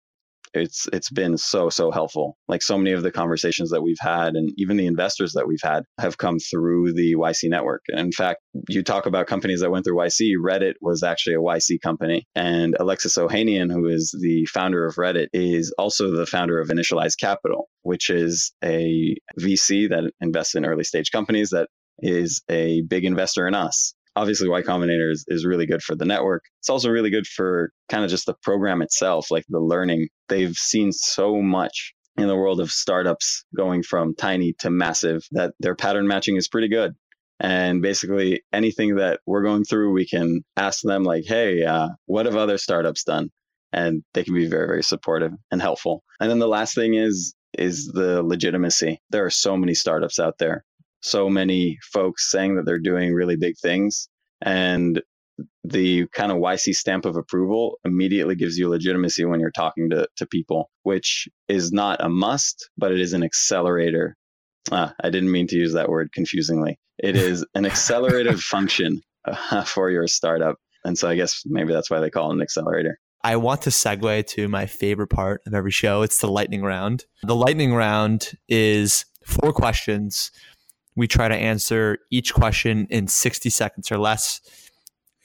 it's 0.54 0.88
it's 0.94 1.10
been 1.10 1.38
so 1.38 1.70
so 1.70 1.92
helpful. 1.92 2.38
Like 2.48 2.62
so 2.62 2.78
many 2.78 2.92
of 2.92 3.04
the 3.04 3.12
conversations 3.12 3.72
that 3.72 3.82
we've 3.82 3.98
had 4.00 4.36
and 4.36 4.52
even 4.58 4.78
the 4.78 4.88
investors 4.88 5.34
that 5.34 5.48
we've 5.48 5.62
had 5.62 5.84
have 6.00 6.18
come 6.18 6.40
through 6.40 6.94
the 6.94 7.14
yc 7.14 7.50
network. 7.50 7.84
In 7.90 8.12
fact 8.12 8.42
you 8.70 8.84
talk 8.84 9.06
about 9.06 9.28
companies 9.28 9.62
that 9.62 9.72
went 9.72 9.86
through 9.86 9.98
yc 9.98 10.22
reddit 10.42 10.74
was 10.82 11.04
actually 11.04 11.36
a 11.36 11.40
yc 11.40 11.82
company. 11.82 12.28
And 12.36 12.76
alexis 12.80 13.18
ohanian 13.18 13.72
who 13.72 13.88
is 13.88 14.16
the 14.20 14.46
founder 14.46 14.86
of 14.86 14.96
reddit 14.96 15.28
is 15.34 15.74
also 15.78 16.12
the 16.12 16.26
founder 16.26 16.60
of 16.60 16.70
initialized 16.70 17.20
capital 17.20 17.70
which 17.82 18.10
is 18.10 18.54
a 18.64 19.16
vc 19.40 19.90
that 19.90 20.12
invests 20.22 20.56
in 20.56 20.66
early 20.66 20.84
stage 20.84 21.12
companies 21.12 21.50
that 21.50 21.68
is 22.00 22.42
a 22.50 22.82
big 22.82 23.06
investor 23.06 23.48
in 23.48 23.54
us 23.54 23.94
obviously 24.16 24.50
Y 24.50 24.62
Combinator 24.62 25.12
is, 25.12 25.26
is 25.28 25.46
really 25.46 25.66
good 25.66 25.82
for 25.82 25.96
the 25.96 26.06
network. 26.06 26.44
It's 26.60 26.70
also 26.70 26.90
really 26.90 27.10
good 27.10 27.28
for 27.28 27.72
kind 27.90 28.04
of 28.04 28.10
just 28.10 28.26
the 28.26 28.36
program 28.44 28.82
itself, 28.82 29.32
like 29.32 29.46
the 29.50 29.60
learning. 29.60 30.10
They've 30.30 30.56
seen 30.56 30.92
so 30.92 31.42
much 31.42 31.94
in 32.18 32.28
the 32.28 32.36
world 32.36 32.60
of 32.60 32.72
startups 32.72 33.44
going 33.56 33.84
from 33.84 34.16
tiny 34.16 34.54
to 34.60 34.70
massive 34.70 35.24
that 35.32 35.54
their 35.60 35.76
pattern 35.76 36.08
matching 36.08 36.38
is 36.38 36.48
pretty 36.48 36.70
good. 36.70 36.94
And 37.40 37.82
basically, 37.82 38.44
anything 38.54 38.96
that 38.98 39.20
we're 39.26 39.44
going 39.44 39.64
through, 39.64 39.92
we 39.92 40.08
can 40.08 40.42
ask 40.56 40.82
them, 40.82 41.04
like, 41.04 41.24
hey, 41.26 41.64
uh, 41.64 41.90
what 42.06 42.26
have 42.26 42.36
other 42.36 42.58
startups 42.58 43.04
done? 43.04 43.32
And 43.74 44.04
they 44.14 44.24
can 44.24 44.36
be 44.36 44.48
very, 44.48 44.68
very 44.68 44.84
supportive 44.84 45.32
and 45.52 45.62
helpful. 45.62 46.04
And 46.20 46.30
then 46.30 46.40
the 46.40 46.48
last 46.48 46.76
thing 46.76 46.94
is, 46.94 47.34
is 47.58 47.88
the 47.88 48.22
legitimacy. 48.24 49.00
There 49.10 49.26
are 49.26 49.32
so 49.32 49.58
many 49.58 49.74
startups 49.74 50.20
out 50.20 50.38
there 50.38 50.64
so 51.04 51.30
many 51.30 51.78
folks 51.92 52.32
saying 52.32 52.56
that 52.56 52.66
they're 52.66 52.80
doing 52.80 53.14
really 53.14 53.36
big 53.36 53.56
things. 53.62 54.08
And 54.42 55.02
the 55.64 56.08
kind 56.14 56.32
of 56.32 56.38
YC 56.38 56.74
stamp 56.74 57.06
of 57.06 57.18
approval 57.18 57.78
immediately 57.84 58.36
gives 58.36 58.58
you 58.58 58.70
legitimacy 58.70 59.26
when 59.26 59.40
you're 59.40 59.52
talking 59.52 59.90
to, 59.90 60.08
to 60.18 60.26
people, 60.26 60.70
which 60.84 61.28
is 61.48 61.72
not 61.72 62.04
a 62.04 62.10
must, 62.10 62.70
but 62.78 62.92
it 62.92 63.00
is 63.00 63.14
an 63.14 63.24
accelerator. 63.24 64.16
Ah, 64.72 64.94
I 65.04 65.10
didn't 65.10 65.32
mean 65.32 65.48
to 65.48 65.56
use 65.56 65.74
that 65.74 65.90
word 65.90 66.12
confusingly. 66.14 66.80
It 66.98 67.16
is 67.16 67.46
an 67.56 67.66
accelerative 67.66 68.40
function 68.40 69.02
uh, 69.26 69.64
for 69.66 69.90
your 69.90 70.08
startup. 70.08 70.56
And 70.86 70.98
so 70.98 71.10
I 71.10 71.16
guess 71.16 71.42
maybe 71.46 71.74
that's 71.74 71.90
why 71.90 72.00
they 72.00 72.10
call 72.10 72.32
it 72.32 72.36
an 72.36 72.42
accelerator. 72.42 72.98
I 73.26 73.38
want 73.38 73.62
to 73.64 73.70
segue 73.70 74.28
to 74.28 74.50
my 74.50 74.66
favorite 74.66 75.08
part 75.08 75.42
of 75.48 75.54
every 75.54 75.72
show. 75.72 76.02
It's 76.02 76.18
the 76.18 76.28
lightning 76.28 76.62
round. 76.62 77.06
The 77.24 77.36
lightning 77.36 77.74
round 77.74 78.34
is 78.50 79.06
four 79.26 79.54
questions 79.54 80.30
we 80.96 81.08
try 81.08 81.28
to 81.28 81.36
answer 81.36 81.98
each 82.12 82.34
question 82.34 82.88
in 82.90 83.08
60 83.08 83.50
seconds 83.50 83.92
or 83.92 83.98
less. 83.98 84.42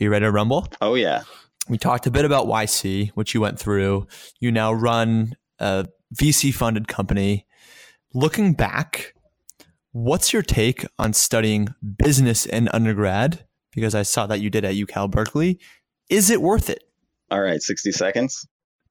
Are 0.01 0.05
you 0.05 0.11
ready 0.11 0.25
to 0.25 0.31
rumble? 0.31 0.69
Oh, 0.81 0.95
yeah. 0.95 1.23
We 1.69 1.77
talked 1.77 2.07
a 2.07 2.11
bit 2.11 2.25
about 2.25 2.47
YC, 2.47 3.11
which 3.11 3.35
you 3.35 3.41
went 3.41 3.59
through. 3.59 4.07
You 4.41 4.51
now 4.51 4.73
run 4.73 5.35
a 5.59 5.87
VC 6.15 6.55
funded 6.55 6.89
company. 6.89 7.47
Looking 8.15 8.55
back, 8.55 9.15
what's 9.93 10.33
your 10.33 10.43
take 10.43 10.87
on 10.99 11.13
studying 11.13 11.75
business 11.97 12.47
in 12.47 12.69
undergrad? 12.73 13.45
Because 13.73 13.95
I 13.95 14.03
saw 14.03 14.27
that 14.27 14.41
you 14.41 14.49
did 14.49 14.65
at 14.65 14.75
UCal 14.75 15.11
Berkeley. 15.11 15.61
Is 16.09 16.31
it 16.31 16.41
worth 16.41 16.71
it? 16.71 16.85
All 17.31 17.41
right, 17.41 17.61
60 17.61 17.93
seconds. 17.93 18.47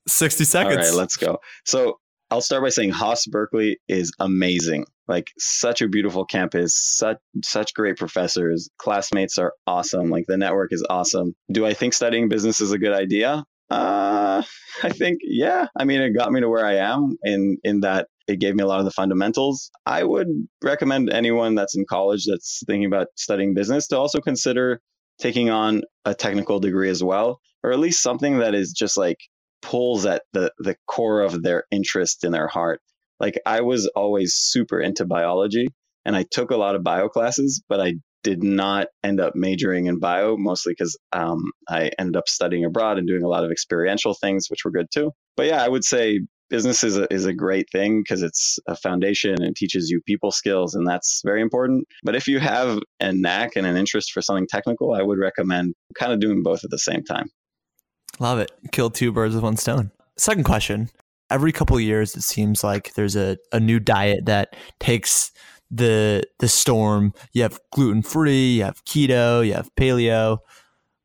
60 0.08 0.44
seconds. 0.46 0.76
All 0.76 0.84
right, 0.84 0.94
let's 0.94 1.18
go. 1.18 1.40
So 1.66 2.00
I'll 2.30 2.42
start 2.42 2.64
by 2.64 2.70
saying 2.70 2.92
Haas 2.92 3.26
Berkeley 3.26 3.80
is 3.88 4.12
amazing. 4.20 4.86
Like 5.08 5.32
such 5.38 5.82
a 5.82 5.88
beautiful 5.88 6.26
campus, 6.26 6.78
such 6.78 7.18
such 7.44 7.74
great 7.74 7.98
professors, 7.98 8.70
classmates 8.78 9.38
are 9.38 9.54
awesome. 9.66 10.10
Like 10.10 10.26
the 10.28 10.38
network 10.38 10.74
is 10.74 10.86
awesome. 10.90 11.34
Do 11.50 11.66
I 11.66 11.74
think 11.74 11.94
studying 11.94 12.28
business 12.28 12.60
is 12.60 12.74
a 12.74 12.78
good 12.78 12.92
idea? 12.94 13.46
Uh, 13.70 14.44
I 14.84 14.90
think 14.90 15.20
yeah. 15.24 15.68
I 15.78 15.86
mean, 15.86 16.02
it 16.02 16.12
got 16.12 16.32
me 16.32 16.42
to 16.42 16.50
where 16.50 16.66
I 16.66 16.76
am 16.76 17.18
in 17.24 17.58
in 17.64 17.82
that 17.82 18.08
it 18.28 18.40
gave 18.40 18.56
me 18.56 18.64
a 18.64 18.68
lot 18.68 18.80
of 18.80 18.86
the 18.86 18.92
fundamentals. 18.92 19.72
I 19.86 20.04
would 20.04 20.28
recommend 20.62 21.10
anyone 21.10 21.56
that's 21.56 21.78
in 21.78 21.86
college 21.90 22.26
that's 22.26 22.62
thinking 22.68 22.86
about 22.86 23.08
studying 23.16 23.54
business 23.54 23.88
to 23.88 23.98
also 23.98 24.20
consider 24.20 24.82
taking 25.20 25.50
on 25.50 25.84
a 26.04 26.14
technical 26.14 26.60
degree 26.60 26.90
as 26.90 27.02
well, 27.02 27.40
or 27.64 27.72
at 27.72 27.80
least 27.80 28.04
something 28.04 28.40
that 28.40 28.54
is 28.54 28.74
just 28.74 28.98
like 28.98 29.18
pulls 29.62 30.06
at 30.06 30.24
the 30.34 30.52
the 30.60 30.76
core 30.88 31.22
of 31.22 31.44
their 31.44 31.64
interest 31.72 32.24
in 32.24 32.32
their 32.32 32.48
heart. 32.48 32.82
Like 33.20 33.40
I 33.46 33.62
was 33.62 33.88
always 33.96 34.36
super 34.36 34.80
into 34.80 35.06
biology 35.06 35.68
and 36.06 36.16
I 36.16 36.24
took 36.30 36.52
a 36.52 36.58
lot 36.58 36.76
of 36.76 36.84
bio 36.84 37.10
classes, 37.10 37.62
but 37.68 37.82
I 37.82 37.96
did 38.24 38.44
not 38.44 38.88
end 39.04 39.20
up 39.20 39.34
majoring 39.36 39.86
in 39.86 40.00
bio 40.00 40.36
mostly 40.38 40.74
because 40.78 40.98
um, 41.14 41.52
I 41.70 41.92
ended 41.98 42.18
up 42.18 42.28
studying 42.28 42.66
abroad 42.66 42.98
and 42.98 43.08
doing 43.08 43.24
a 43.24 43.28
lot 43.28 43.44
of 43.44 43.52
experiential 43.52 44.14
things, 44.14 44.48
which 44.50 44.66
were 44.66 44.72
good 44.72 44.88
too. 44.94 45.12
But 45.36 45.48
yeah, 45.48 45.64
I 45.64 45.70
would 45.70 45.84
say 45.84 46.20
business 46.50 46.84
is 46.84 46.98
a, 46.98 47.12
is 47.14 47.26
a 47.26 47.34
great 47.34 47.68
thing 47.72 48.02
because 48.02 48.22
it's 48.22 48.58
a 48.68 48.76
foundation 48.76 49.42
and 49.42 49.56
teaches 49.56 49.90
you 49.90 50.02
people 50.06 50.32
skills 50.32 50.76
and 50.76 50.88
that's 50.88 51.22
very 51.26 51.42
important 51.42 51.86
but 52.04 52.16
if 52.16 52.28
you 52.28 52.40
have 52.40 52.80
a 53.00 53.12
knack 53.12 53.56
and 53.56 53.68
an 53.68 53.76
interest 53.76 54.12
for 54.12 54.22
something 54.22 54.48
technical 54.50 54.94
i 54.94 55.02
would 55.02 55.18
recommend 55.18 55.74
kind 56.00 56.14
of 56.14 56.20
doing 56.20 56.44
both 56.44 56.64
at 56.64 56.70
the 56.70 56.78
same 56.78 57.04
time 57.04 57.28
love 58.20 58.40
it. 58.40 58.52
Kill 58.72 58.90
two 58.90 59.12
birds 59.12 59.36
with 59.36 59.44
one 59.44 59.58
stone. 59.58 59.92
Second 60.18 60.44
question. 60.44 60.90
Every 61.30 61.52
couple 61.52 61.80
years 61.80 62.16
it 62.16 62.22
seems 62.22 62.64
like 62.64 62.94
there's 62.94 63.16
a, 63.16 63.38
a 63.52 63.60
new 63.60 63.80
diet 63.80 64.26
that 64.26 64.56
takes 64.80 65.32
the 65.70 66.24
the 66.40 66.48
storm. 66.48 67.14
You 67.34 67.44
have 67.44 67.60
gluten 67.74 68.02
free 68.02 68.56
you 68.56 68.64
have 68.64 68.84
keto 68.86 69.46
you 69.46 69.54
have 69.54 69.74
paleo. 69.76 70.40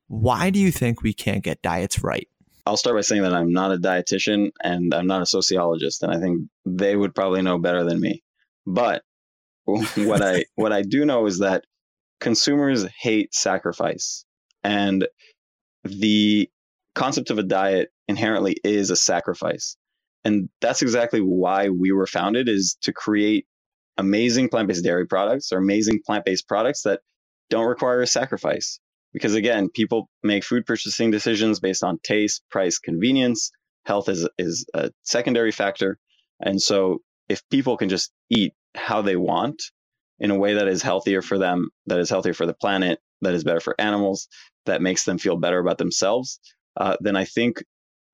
Why 0.07 0.51
do 0.51 0.61
you 0.61 0.71
think 0.71 1.03
we 1.03 1.13
can't 1.13 1.43
get 1.43 1.63
diets 1.63 2.05
right? 2.05 2.29
I'll 2.65 2.77
start 2.77 2.97
by 2.97 3.01
saying 3.01 3.23
that 3.23 3.35
I'm 3.35 3.53
not 3.53 3.73
a 3.73 3.79
dietitian 3.79 4.53
and 4.63 4.95
I'm 4.95 5.07
not 5.07 5.23
a 5.23 5.27
sociologist, 5.27 6.03
and 6.03 6.13
I 6.13 6.21
think 6.21 6.43
they 6.65 6.95
would 6.95 7.15
probably 7.15 7.43
know 7.43 7.59
better 7.59 7.83
than 7.83 8.01
me. 8.01 8.23
But 8.67 9.03
what 9.65 10.23
I 10.23 10.45
what 10.55 10.73
I 10.73 10.83
do 10.83 11.05
know 11.05 11.27
is 11.27 11.41
that 11.41 11.65
consumers 12.21 12.87
hate 12.87 13.35
sacrifice, 13.35 14.25
and 14.63 15.09
the 15.83 16.49
concept 16.95 17.31
of 17.31 17.39
a 17.39 17.43
diet 17.43 17.91
inherently 18.09 18.57
is 18.65 18.91
a 18.91 18.97
sacrifice, 18.97 19.77
and 20.25 20.49
that's 20.61 20.83
exactly 20.83 21.21
why 21.21 21.69
we 21.69 21.93
were 21.93 22.07
founded 22.07 22.49
is 22.49 22.77
to 22.83 22.93
create 22.93 23.47
amazing 23.99 24.49
plant-based 24.49 24.85
dairy 24.85 25.07
products 25.07 25.53
or 25.53 25.59
amazing 25.59 26.01
plant-based 26.05 26.49
products 26.49 26.83
that 26.83 27.01
don't 27.51 27.67
require 27.67 28.01
a 28.01 28.07
sacrifice. 28.07 28.81
Because 29.13 29.35
again, 29.35 29.69
people 29.69 30.09
make 30.23 30.43
food 30.43 30.65
purchasing 30.65 31.11
decisions 31.11 31.61
based 31.61 31.85
on 31.85 31.99
taste, 32.03 32.43
price, 32.51 32.79
convenience. 32.79 33.51
Health 33.85 34.09
is 34.09 34.29
is 34.39 34.65
a 34.75 34.91
secondary 35.03 35.53
factor, 35.53 35.99
and 36.41 36.61
so 36.61 36.99
if 37.29 37.43
people 37.51 37.77
can 37.77 37.89
just 37.89 38.13
eat 38.31 38.53
how 38.75 39.03
they 39.03 39.17
want 39.17 39.63
in 40.19 40.31
a 40.31 40.39
way 40.39 40.55
that 40.55 40.69
is 40.69 40.83
healthier 40.83 41.21
for 41.21 41.37
them, 41.37 41.69
that 41.87 41.99
is 41.99 42.09
healthier 42.09 42.33
for 42.33 42.47
the 42.47 42.55
planet, 42.55 43.01
that 43.23 43.35
is 43.35 43.45
better 43.45 43.61
for 43.61 43.75
animals, 43.81 44.29
that 44.67 44.81
makes 44.81 45.05
them 45.05 45.19
feel 45.19 45.37
better 45.37 45.59
about 45.59 45.79
themselves, 45.79 46.39
uh, 46.77 46.97
then 47.01 47.17
I 47.17 47.25
think 47.25 47.63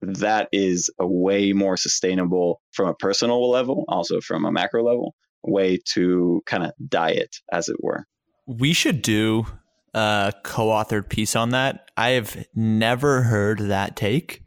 that 0.03 0.49
is 0.53 0.91
a 0.99 1.07
way 1.07 1.53
more 1.53 1.77
sustainable 1.77 2.61
from 2.73 2.89
a 2.89 2.95
personal 2.95 3.51
level, 3.51 3.85
also 3.89 4.21
from 4.21 4.45
a 4.45 4.53
macro 4.53 4.85
level, 4.85 5.15
way 5.43 5.79
to 5.95 6.43
kind 6.47 6.65
of 6.65 6.73
diet, 6.89 7.37
as 7.53 7.69
it 7.69 7.77
were. 7.81 8.07
We 8.47 8.73
should 8.73 9.03
do 9.03 9.47
a 9.95 10.33
co-authored 10.45 11.09
piece 11.09 11.35
on 11.35 11.51
that. 11.51 11.91
I 11.97 12.11
have 12.11 12.47
never 12.55 13.23
heard 13.23 13.59
that 13.61 13.97
take, 13.97 14.43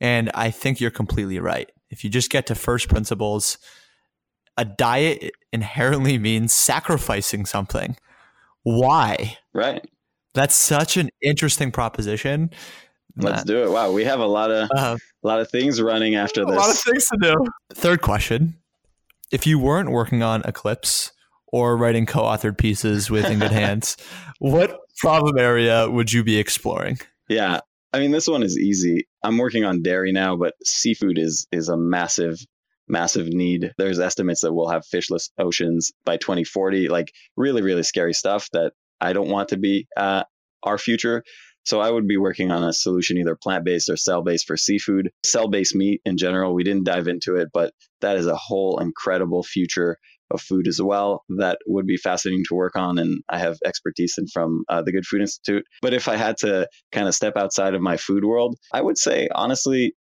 and 0.00 0.30
I 0.34 0.50
think 0.50 0.80
you're 0.80 0.90
completely 0.90 1.38
right. 1.38 1.70
If 1.90 2.02
you 2.02 2.10
just 2.10 2.30
get 2.30 2.46
to 2.46 2.54
first 2.54 2.88
principles, 2.88 3.58
a 4.56 4.64
diet 4.64 5.32
inherently 5.52 6.18
means 6.18 6.52
sacrificing 6.52 7.46
something. 7.46 7.96
Why? 8.62 9.38
Right. 9.54 9.88
That's 10.34 10.54
such 10.54 10.96
an 10.96 11.10
interesting 11.22 11.70
proposition. 11.70 12.50
Let's 13.16 13.44
do 13.44 13.62
it. 13.64 13.70
Wow, 13.70 13.92
we 13.92 14.04
have 14.04 14.20
a 14.20 14.26
lot 14.26 14.50
of 14.50 14.70
uh, 14.74 14.96
a 15.24 15.26
lot 15.26 15.40
of 15.40 15.50
things 15.50 15.80
running 15.80 16.14
after 16.16 16.44
this. 16.44 16.54
A 16.54 16.58
lot 16.58 16.70
of 16.70 16.78
things 16.78 17.06
to 17.08 17.18
do. 17.20 17.34
Third 17.72 18.02
question: 18.02 18.56
If 19.30 19.46
you 19.46 19.58
weren't 19.58 19.90
working 19.90 20.22
on 20.22 20.42
Eclipse, 20.44 21.12
or 21.48 21.76
writing 21.76 22.06
co-authored 22.06 22.58
pieces 22.58 23.10
with 23.10 23.24
In 23.26 23.38
Good 23.38 23.52
Hands, 23.52 23.96
what 24.38 24.78
problem 24.98 25.38
area 25.38 25.88
would 25.88 26.12
you 26.12 26.22
be 26.22 26.38
exploring? 26.38 26.98
Yeah, 27.28 27.60
I 27.92 28.00
mean 28.00 28.10
this 28.10 28.28
one 28.28 28.42
is 28.42 28.58
easy. 28.58 29.06
I'm 29.22 29.38
working 29.38 29.64
on 29.64 29.82
dairy 29.82 30.12
now, 30.12 30.36
but 30.36 30.54
seafood 30.64 31.18
is 31.18 31.46
is 31.52 31.68
a 31.68 31.76
massive 31.76 32.38
massive 32.88 33.28
need. 33.28 33.72
There's 33.78 33.98
estimates 33.98 34.42
that 34.42 34.52
we'll 34.52 34.68
have 34.68 34.84
fishless 34.84 35.30
oceans 35.38 35.92
by 36.04 36.18
2040, 36.18 36.88
like 36.88 37.12
really 37.36 37.62
really 37.62 37.82
scary 37.82 38.12
stuff 38.12 38.48
that 38.52 38.72
I 39.00 39.12
don't 39.12 39.28
want 39.28 39.48
to 39.50 39.56
be 39.56 39.88
uh, 39.96 40.24
our 40.62 40.78
future. 40.78 41.22
So 41.66 41.80
I 41.80 41.90
would 41.90 42.06
be 42.06 42.16
working 42.16 42.50
on 42.50 42.62
a 42.62 42.72
solution 42.72 43.18
either 43.18 43.36
plant-based 43.36 43.90
or 43.90 43.96
cell-based 43.96 44.46
for 44.46 44.56
seafood. 44.56 45.10
Cell-based 45.24 45.74
meat 45.74 46.00
in 46.04 46.16
general, 46.16 46.54
we 46.54 46.64
didn't 46.64 46.84
dive 46.84 47.08
into 47.08 47.36
it, 47.36 47.48
but 47.52 47.72
that 48.00 48.16
is 48.16 48.26
a 48.26 48.36
whole 48.36 48.78
incredible 48.78 49.42
future 49.42 49.98
of 50.30 50.40
food 50.40 50.66
as 50.66 50.80
well 50.82 51.22
that 51.38 51.58
would 51.66 51.86
be 51.86 51.96
fascinating 51.96 52.42
to 52.48 52.56
work 52.56 52.74
on 52.74 52.98
and 52.98 53.22
i 53.28 53.38
have 53.38 53.56
expertise 53.64 54.16
in 54.18 54.26
from 54.26 54.64
uh, 54.68 54.82
the 54.82 54.90
good 54.90 55.06
food 55.06 55.20
institute. 55.20 55.64
But 55.80 55.94
if 55.94 56.08
i 56.08 56.16
had 56.16 56.36
to 56.38 56.68
kind 56.90 57.06
of 57.06 57.14
step 57.14 57.34
outside 57.36 57.74
of 57.74 57.80
my 57.80 57.96
food 57.96 58.24
world 58.24 58.56
i 58.72 58.82
would 58.82 58.98
say 58.98 59.28
honestly 59.32 59.94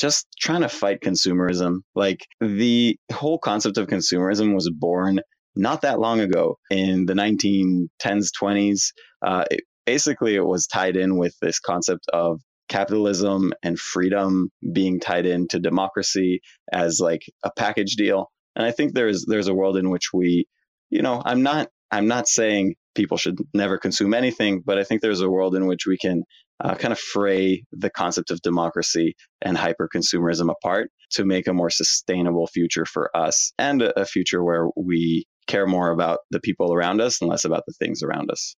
just 0.00 0.26
trying 0.40 0.62
to 0.62 0.68
fight 0.68 1.00
consumerism. 1.00 1.80
Like 1.94 2.26
the 2.40 2.96
whole 3.12 3.38
concept 3.38 3.76
of 3.76 3.86
consumerism 3.86 4.54
was 4.54 4.70
born 4.70 5.20
not 5.56 5.82
that 5.82 5.98
long 5.98 6.20
ago 6.20 6.58
in 6.70 7.06
the 7.06 7.12
1910s 7.12 8.28
20s 8.40 8.92
uh, 9.26 9.44
it, 9.50 9.60
basically 9.86 10.34
it 10.34 10.46
was 10.46 10.66
tied 10.66 10.96
in 10.96 11.18
with 11.18 11.34
this 11.40 11.58
concept 11.58 12.06
of 12.12 12.40
capitalism 12.68 13.52
and 13.62 13.78
freedom 13.78 14.48
being 14.72 15.00
tied 15.00 15.26
into 15.26 15.58
democracy 15.58 16.40
as 16.72 17.00
like 17.00 17.22
a 17.44 17.50
package 17.56 17.96
deal 17.96 18.30
and 18.56 18.66
I 18.66 18.72
think 18.72 18.94
there's 18.94 19.24
there's 19.26 19.48
a 19.48 19.54
world 19.54 19.76
in 19.76 19.90
which 19.90 20.12
we, 20.12 20.46
you 20.90 21.02
know, 21.02 21.22
I'm 21.24 21.42
not 21.42 21.68
I'm 21.90 22.06
not 22.06 22.28
saying 22.28 22.74
people 22.94 23.16
should 23.16 23.38
never 23.54 23.78
consume 23.78 24.14
anything, 24.14 24.62
but 24.64 24.78
I 24.78 24.84
think 24.84 25.00
there's 25.00 25.20
a 25.20 25.30
world 25.30 25.54
in 25.54 25.66
which 25.66 25.86
we 25.86 25.96
can 25.96 26.24
uh, 26.62 26.74
kind 26.74 26.92
of 26.92 26.98
fray 26.98 27.64
the 27.72 27.90
concept 27.90 28.30
of 28.30 28.42
democracy 28.42 29.14
and 29.40 29.56
hyper 29.56 29.88
consumerism 29.94 30.50
apart 30.50 30.90
to 31.12 31.24
make 31.24 31.46
a 31.46 31.54
more 31.54 31.70
sustainable 31.70 32.46
future 32.48 32.84
for 32.84 33.16
us 33.16 33.52
and 33.58 33.80
a, 33.80 34.00
a 34.00 34.04
future 34.04 34.44
where 34.44 34.68
we 34.76 35.24
care 35.46 35.66
more 35.66 35.90
about 35.90 36.18
the 36.30 36.40
people 36.40 36.72
around 36.72 37.00
us 37.00 37.20
and 37.20 37.30
less 37.30 37.44
about 37.44 37.62
the 37.66 37.74
things 37.78 38.02
around 38.02 38.30
us. 38.30 38.56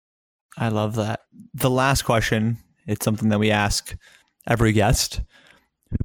I 0.58 0.70
love 0.70 0.96
that. 0.96 1.22
The 1.54 1.70
last 1.70 2.04
question, 2.04 2.58
it's 2.86 3.06
something 3.06 3.30
that 3.30 3.40
we 3.40 3.52
ask 3.52 3.96
every 4.48 4.72
guest. 4.72 5.22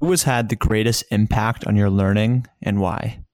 Who 0.00 0.10
has 0.10 0.24
had 0.24 0.48
the 0.48 0.56
greatest 0.56 1.04
impact 1.10 1.66
on 1.66 1.76
your 1.76 1.90
learning 1.90 2.46
and 2.62 2.80
why? 2.80 3.24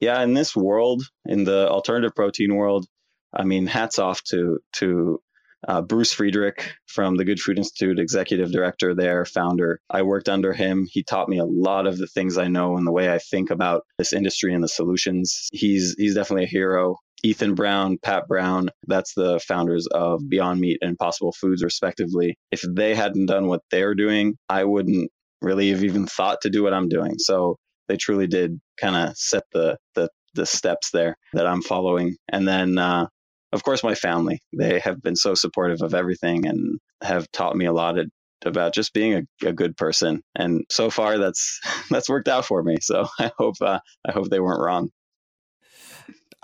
yeah, 0.00 0.22
in 0.22 0.34
this 0.34 0.54
world, 0.54 1.02
in 1.24 1.44
the 1.44 1.68
alternative 1.68 2.14
protein 2.14 2.54
world, 2.54 2.86
I 3.32 3.44
mean, 3.44 3.66
hats 3.66 3.98
off 3.98 4.22
to 4.24 4.58
to 4.76 5.20
uh, 5.66 5.82
Bruce 5.82 6.12
Friedrich 6.12 6.74
from 6.86 7.16
the 7.16 7.24
Good 7.24 7.40
Food 7.40 7.58
Institute, 7.58 7.98
executive 7.98 8.52
director 8.52 8.94
there, 8.94 9.24
founder. 9.24 9.80
I 9.90 10.02
worked 10.02 10.28
under 10.28 10.52
him. 10.52 10.86
He 10.90 11.02
taught 11.02 11.28
me 11.28 11.38
a 11.38 11.44
lot 11.44 11.86
of 11.86 11.98
the 11.98 12.06
things 12.06 12.38
I 12.38 12.48
know 12.48 12.76
and 12.76 12.86
the 12.86 12.92
way 12.92 13.12
I 13.12 13.18
think 13.18 13.50
about 13.50 13.82
this 13.98 14.12
industry 14.12 14.54
and 14.54 14.62
the 14.62 14.68
solutions. 14.68 15.48
He's 15.52 15.94
he's 15.98 16.14
definitely 16.14 16.44
a 16.44 16.48
hero. 16.48 16.96
Ethan 17.22 17.54
Brown, 17.54 17.98
Pat 18.02 18.28
Brown, 18.28 18.68
that's 18.86 19.14
the 19.14 19.40
founders 19.40 19.86
of 19.86 20.20
Beyond 20.28 20.60
Meat 20.60 20.78
and 20.82 20.90
Impossible 20.90 21.32
Foods, 21.32 21.64
respectively. 21.64 22.36
If 22.52 22.62
they 22.68 22.94
hadn't 22.94 23.26
done 23.26 23.46
what 23.46 23.62
they're 23.70 23.94
doing, 23.94 24.34
I 24.48 24.64
wouldn't 24.64 25.10
really 25.40 25.70
have 25.70 25.82
even 25.82 26.06
thought 26.06 26.42
to 26.42 26.50
do 26.50 26.62
what 26.62 26.74
I'm 26.74 26.88
doing. 26.88 27.14
So 27.18 27.56
they 27.88 27.96
truly 27.96 28.26
did 28.26 28.60
kind 28.80 28.96
of 28.96 29.16
set 29.16 29.44
the, 29.52 29.78
the 29.94 30.08
the 30.34 30.46
steps 30.46 30.90
there 30.90 31.16
that 31.32 31.46
I'm 31.46 31.62
following. 31.62 32.14
And 32.28 32.46
then, 32.46 32.78
uh, 32.78 33.06
of 33.52 33.62
course, 33.62 33.82
my 33.82 33.94
family. 33.94 34.40
They 34.52 34.78
have 34.80 35.02
been 35.02 35.16
so 35.16 35.34
supportive 35.34 35.82
of 35.82 35.94
everything 35.94 36.46
and 36.46 36.78
have 37.02 37.30
taught 37.32 37.56
me 37.56 37.66
a 37.66 37.72
lot 37.72 37.98
of, 37.98 38.10
about 38.44 38.74
just 38.74 38.92
being 38.92 39.14
a, 39.14 39.48
a, 39.48 39.52
good 39.52 39.76
person. 39.76 40.22
And 40.34 40.64
so 40.70 40.90
far, 40.90 41.18
that's 41.18 41.60
that's 41.90 42.08
worked 42.08 42.28
out 42.28 42.44
for 42.44 42.62
me. 42.62 42.76
So 42.80 43.06
I 43.18 43.30
hope 43.38 43.56
uh, 43.60 43.80
I 44.06 44.12
hope 44.12 44.28
they 44.28 44.40
weren't 44.40 44.62
wrong. 44.62 44.90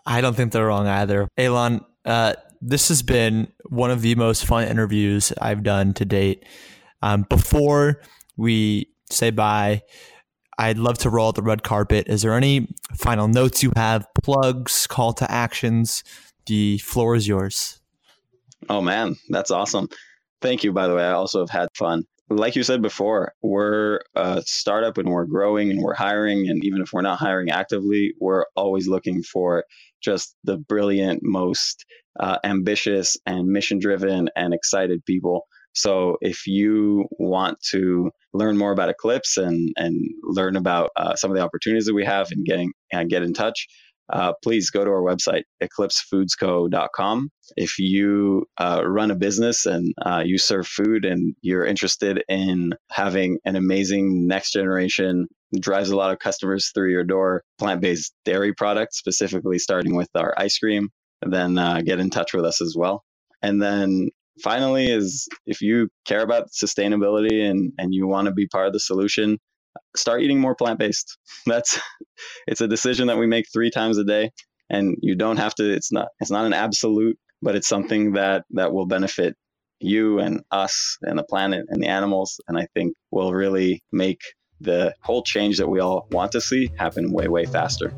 I 0.05 0.21
don't 0.21 0.35
think 0.35 0.53
they're 0.53 0.67
wrong 0.67 0.87
either. 0.87 1.29
Aylon. 1.39 1.85
uh, 2.05 2.35
this 2.65 2.89
has 2.89 3.03
been 3.03 3.53
one 3.65 3.91
of 3.91 4.03
the 4.03 4.15
most 4.15 4.47
fun 4.47 4.69
interviews 4.69 5.33
I've 5.41 5.65
done 5.65 5.95
to 5.95 6.05
date. 6.05 6.45
Um, 7.03 7.27
before 7.29 8.01
we 8.37 8.89
say 9.11 9.31
bye, 9.31 9.83
I'd 10.59 10.79
love 10.79 10.99
to 10.99 11.11
roll 11.11 11.33
the 11.33 11.43
red 11.43 11.65
carpet. 11.65 12.07
Is 12.09 12.23
there 12.23 12.35
any 12.35 12.69
final 12.97 13.27
notes 13.27 13.65
you 13.65 13.73
have, 13.75 14.07
plugs, 14.23 14.87
call 14.87 15.13
to 15.15 15.31
actions? 15.31 16.05
The 16.47 16.79
floor 16.79 17.15
is 17.15 17.29
yours. 17.29 17.81
Oh 18.69 18.81
man, 18.81 19.17
that's 19.29 19.51
awesome. 19.51 19.89
Thank 20.41 20.65
you, 20.65 20.73
by 20.73 20.89
the 20.89 20.95
way. 20.95 21.05
I 21.05 21.13
also 21.13 21.41
have 21.41 21.51
had 21.51 21.69
fun. 21.77 22.05
Like 22.29 22.57
you 22.57 22.63
said 22.63 22.81
before, 22.83 23.33
we're 23.43 24.01
a 24.15 24.43
startup 24.47 24.99
and 24.99 25.09
we're 25.09 25.27
growing 25.27 25.71
and 25.71 25.83
we're 25.83 25.95
hiring. 25.95 26.49
And 26.49 26.65
even 26.65 26.81
if 26.81 26.93
we're 26.93 27.03
not 27.03 27.19
hiring 27.19 27.51
actively, 27.51 28.15
we're 28.21 28.47
always 28.57 28.89
looking 28.89 29.23
for 29.23 29.65
just 30.03 30.35
the 30.45 30.57
brilliant, 30.57 31.21
most 31.23 31.85
uh, 32.19 32.39
ambitious 32.45 33.17
and 33.27 33.49
mission 33.49 33.79
driven 33.79 34.29
and 34.35 34.55
excited 34.55 35.05
people. 35.05 35.47
So 35.75 36.17
if 36.21 36.47
you 36.47 37.07
want 37.19 37.59
to 37.71 38.11
learn 38.35 38.59
more 38.59 38.73
about 38.73 38.91
Eclipse 38.91 39.37
and, 39.37 39.73
and 39.77 39.95
learn 40.23 40.57
about 40.57 40.91
uh, 40.97 41.15
some 41.17 41.31
of 41.31 41.37
the 41.37 41.43
opportunities 41.43 41.87
that 41.87 41.95
we 41.95 42.05
have 42.05 42.31
and 42.31 42.45
getting 42.45 42.73
and 42.93 43.09
get 43.09 43.23
in 43.23 43.33
touch, 43.33 43.67
uh, 44.11 44.33
please 44.43 44.71
go 44.71 44.85
to 44.85 44.91
our 44.91 45.03
website, 45.03 45.43
eclipsefoodsco.com. 45.63 47.31
If 47.57 47.79
you 47.79 48.47
uh, 48.59 48.83
run 48.85 49.11
a 49.11 49.15
business 49.17 49.67
and 49.67 49.95
uh, 50.05 50.23
you 50.25 50.39
serve 50.39 50.67
food 50.67 51.05
and 51.05 51.35
you're 51.43 51.65
interested 51.65 52.23
in 52.29 52.73
having 52.91 53.39
an 53.45 53.57
amazing 53.57 54.27
next 54.27 54.53
generation, 54.53 55.27
drives 55.59 55.91
a 55.91 55.97
lot 55.97 56.13
of 56.13 56.19
customers 56.19 56.71
through 56.75 56.91
your 56.91 57.05
door, 57.05 57.43
plant 57.59 57.81
based 57.81 58.13
dairy 58.25 58.55
products, 58.55 58.99
specifically 58.99 59.59
starting 59.59 59.95
with 59.95 60.09
our 60.15 60.35
ice 60.37 60.59
cream, 60.59 60.89
then 61.25 61.59
uh, 61.59 61.81
get 61.85 62.01
in 62.01 62.11
touch 62.11 62.33
with 62.33 62.45
us 62.45 62.61
as 62.61 62.75
well. 62.77 63.03
And 63.43 63.61
then 63.61 64.09
finally 64.43 64.91
is 64.91 65.29
if 65.47 65.61
you 65.61 65.89
care 66.07 66.23
about 66.23 66.49
sustainability 66.51 67.49
and, 67.49 67.73
and 67.79 67.95
you 67.95 68.07
want 68.07 68.27
to 68.27 68.33
be 68.33 68.47
part 68.47 68.67
of 68.67 68.73
the 68.73 68.81
solution, 68.81 69.39
start 69.97 70.23
eating 70.23 70.41
more 70.41 70.55
plant 70.55 70.79
based. 70.79 71.19
That's 71.47 71.79
it's 72.47 72.61
a 72.61 72.69
decision 72.69 73.09
that 73.09 73.19
we 73.19 73.27
make 73.27 73.47
three 73.53 73.71
times 73.71 73.99
a 73.99 74.05
day, 74.05 74.31
and 74.71 74.97
you 75.01 75.15
don't 75.15 75.39
have 75.39 75.55
to. 75.57 75.73
It's 75.73 75.93
not 75.93 76.09
it's 76.21 76.31
not 76.31 76.47
an 76.47 76.53
absolute, 76.53 77.19
but 77.41 77.55
it's 77.55 77.69
something 77.69 78.13
that 78.13 78.45
that 78.51 78.73
will 78.73 78.87
benefit 78.87 79.37
you 79.81 80.21
and 80.21 80.43
us 80.51 80.97
and 81.03 81.19
the 81.19 81.25
planet 81.25 81.67
and 81.69 81.83
the 81.83 81.89
animals, 81.89 82.41
and 82.49 82.59
I 82.59 82.67
think 82.75 82.95
will 83.11 83.33
really 83.33 83.83
make 83.93 84.21
the 84.61 84.95
whole 85.03 85.23
change 85.23 85.59
that 85.59 85.69
we 85.69 85.81
all 85.81 86.07
want 86.13 86.33
to 86.33 86.41
see 86.41 86.71
happen 86.79 87.13
way 87.13 87.29
way 87.29 87.45
faster. 87.45 87.93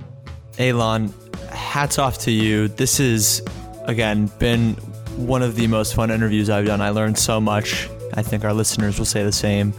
Aylon, 0.59 1.13
hats 1.51 1.99
off 1.99 2.19
to 2.19 2.31
you. 2.31 2.69
This 2.69 2.99
has 2.99 3.43
again 3.85 4.27
been 4.39 4.75
one 5.17 5.43
of 5.43 5.57
the 5.57 5.67
most 5.67 5.95
fun 5.95 6.11
interviews 6.11 6.51
I've 6.51 6.67
done. 6.67 6.81
I 6.81 6.91
learned 6.91 7.19
so 7.19 7.41
much. 7.41 7.89
I 8.15 8.23
think 8.23 8.45
our 8.45 8.53
listeners 8.53 8.99
will 8.99 9.07
say 9.07 9.25
the 9.25 9.33
same. 9.33 9.73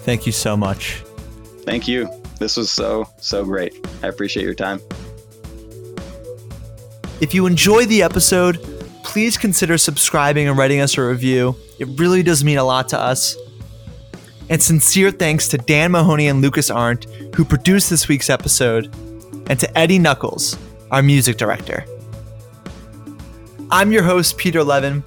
Thank 0.00 0.26
you 0.26 0.32
so 0.32 0.56
much. 0.56 1.02
Thank 1.66 1.86
you. 1.88 2.08
This 2.38 2.56
was 2.56 2.70
so, 2.70 3.08
so 3.18 3.44
great. 3.44 3.86
I 4.02 4.06
appreciate 4.06 4.44
your 4.44 4.54
time. 4.54 4.80
If 7.20 7.34
you 7.34 7.46
enjoyed 7.46 7.88
the 7.88 8.02
episode, 8.02 8.62
please 9.02 9.36
consider 9.36 9.76
subscribing 9.76 10.48
and 10.48 10.56
writing 10.56 10.80
us 10.80 10.96
a 10.96 11.02
review. 11.02 11.56
It 11.78 11.88
really 11.98 12.22
does 12.22 12.44
mean 12.44 12.58
a 12.58 12.64
lot 12.64 12.88
to 12.90 13.00
us. 13.00 13.36
And 14.48 14.62
sincere 14.62 15.10
thanks 15.10 15.48
to 15.48 15.58
Dan 15.58 15.90
Mahoney 15.90 16.28
and 16.28 16.40
Lucas 16.40 16.70
Arndt, 16.70 17.06
who 17.34 17.44
produced 17.44 17.90
this 17.90 18.06
week's 18.06 18.30
episode, 18.30 18.94
and 19.48 19.58
to 19.58 19.78
Eddie 19.78 19.98
Knuckles, 19.98 20.56
our 20.92 21.02
music 21.02 21.36
director. 21.36 21.84
I'm 23.70 23.90
your 23.90 24.04
host, 24.04 24.38
Peter 24.38 24.62
Levin, 24.62 25.02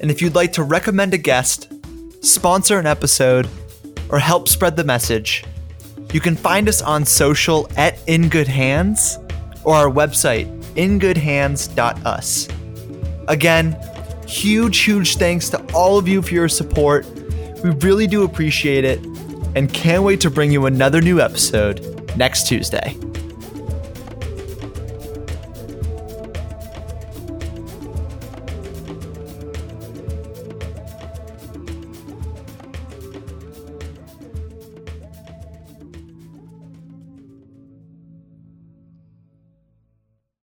and 0.00 0.10
if 0.10 0.20
you'd 0.20 0.34
like 0.34 0.52
to 0.54 0.62
recommend 0.62 1.14
a 1.14 1.18
guest, 1.18 1.72
sponsor 2.20 2.78
an 2.78 2.86
episode, 2.86 3.48
or 4.10 4.18
help 4.18 4.48
spread 4.48 4.76
the 4.76 4.84
message, 4.84 5.44
you 6.14 6.20
can 6.20 6.36
find 6.36 6.68
us 6.68 6.80
on 6.80 7.04
social 7.04 7.68
at 7.76 7.98
In 8.06 8.28
Good 8.28 8.46
Hands 8.46 9.18
or 9.64 9.74
our 9.74 9.90
website, 9.90 10.46
ingoodhands.us. 10.76 12.48
Again, 13.26 13.76
huge, 14.24 14.78
huge 14.78 15.16
thanks 15.16 15.48
to 15.48 15.60
all 15.74 15.98
of 15.98 16.06
you 16.06 16.22
for 16.22 16.32
your 16.32 16.48
support. 16.48 17.04
We 17.64 17.70
really 17.70 18.06
do 18.06 18.22
appreciate 18.22 18.84
it 18.84 19.04
and 19.56 19.74
can't 19.74 20.04
wait 20.04 20.20
to 20.20 20.30
bring 20.30 20.52
you 20.52 20.66
another 20.66 21.00
new 21.00 21.20
episode 21.20 22.12
next 22.16 22.46
Tuesday. 22.46 22.96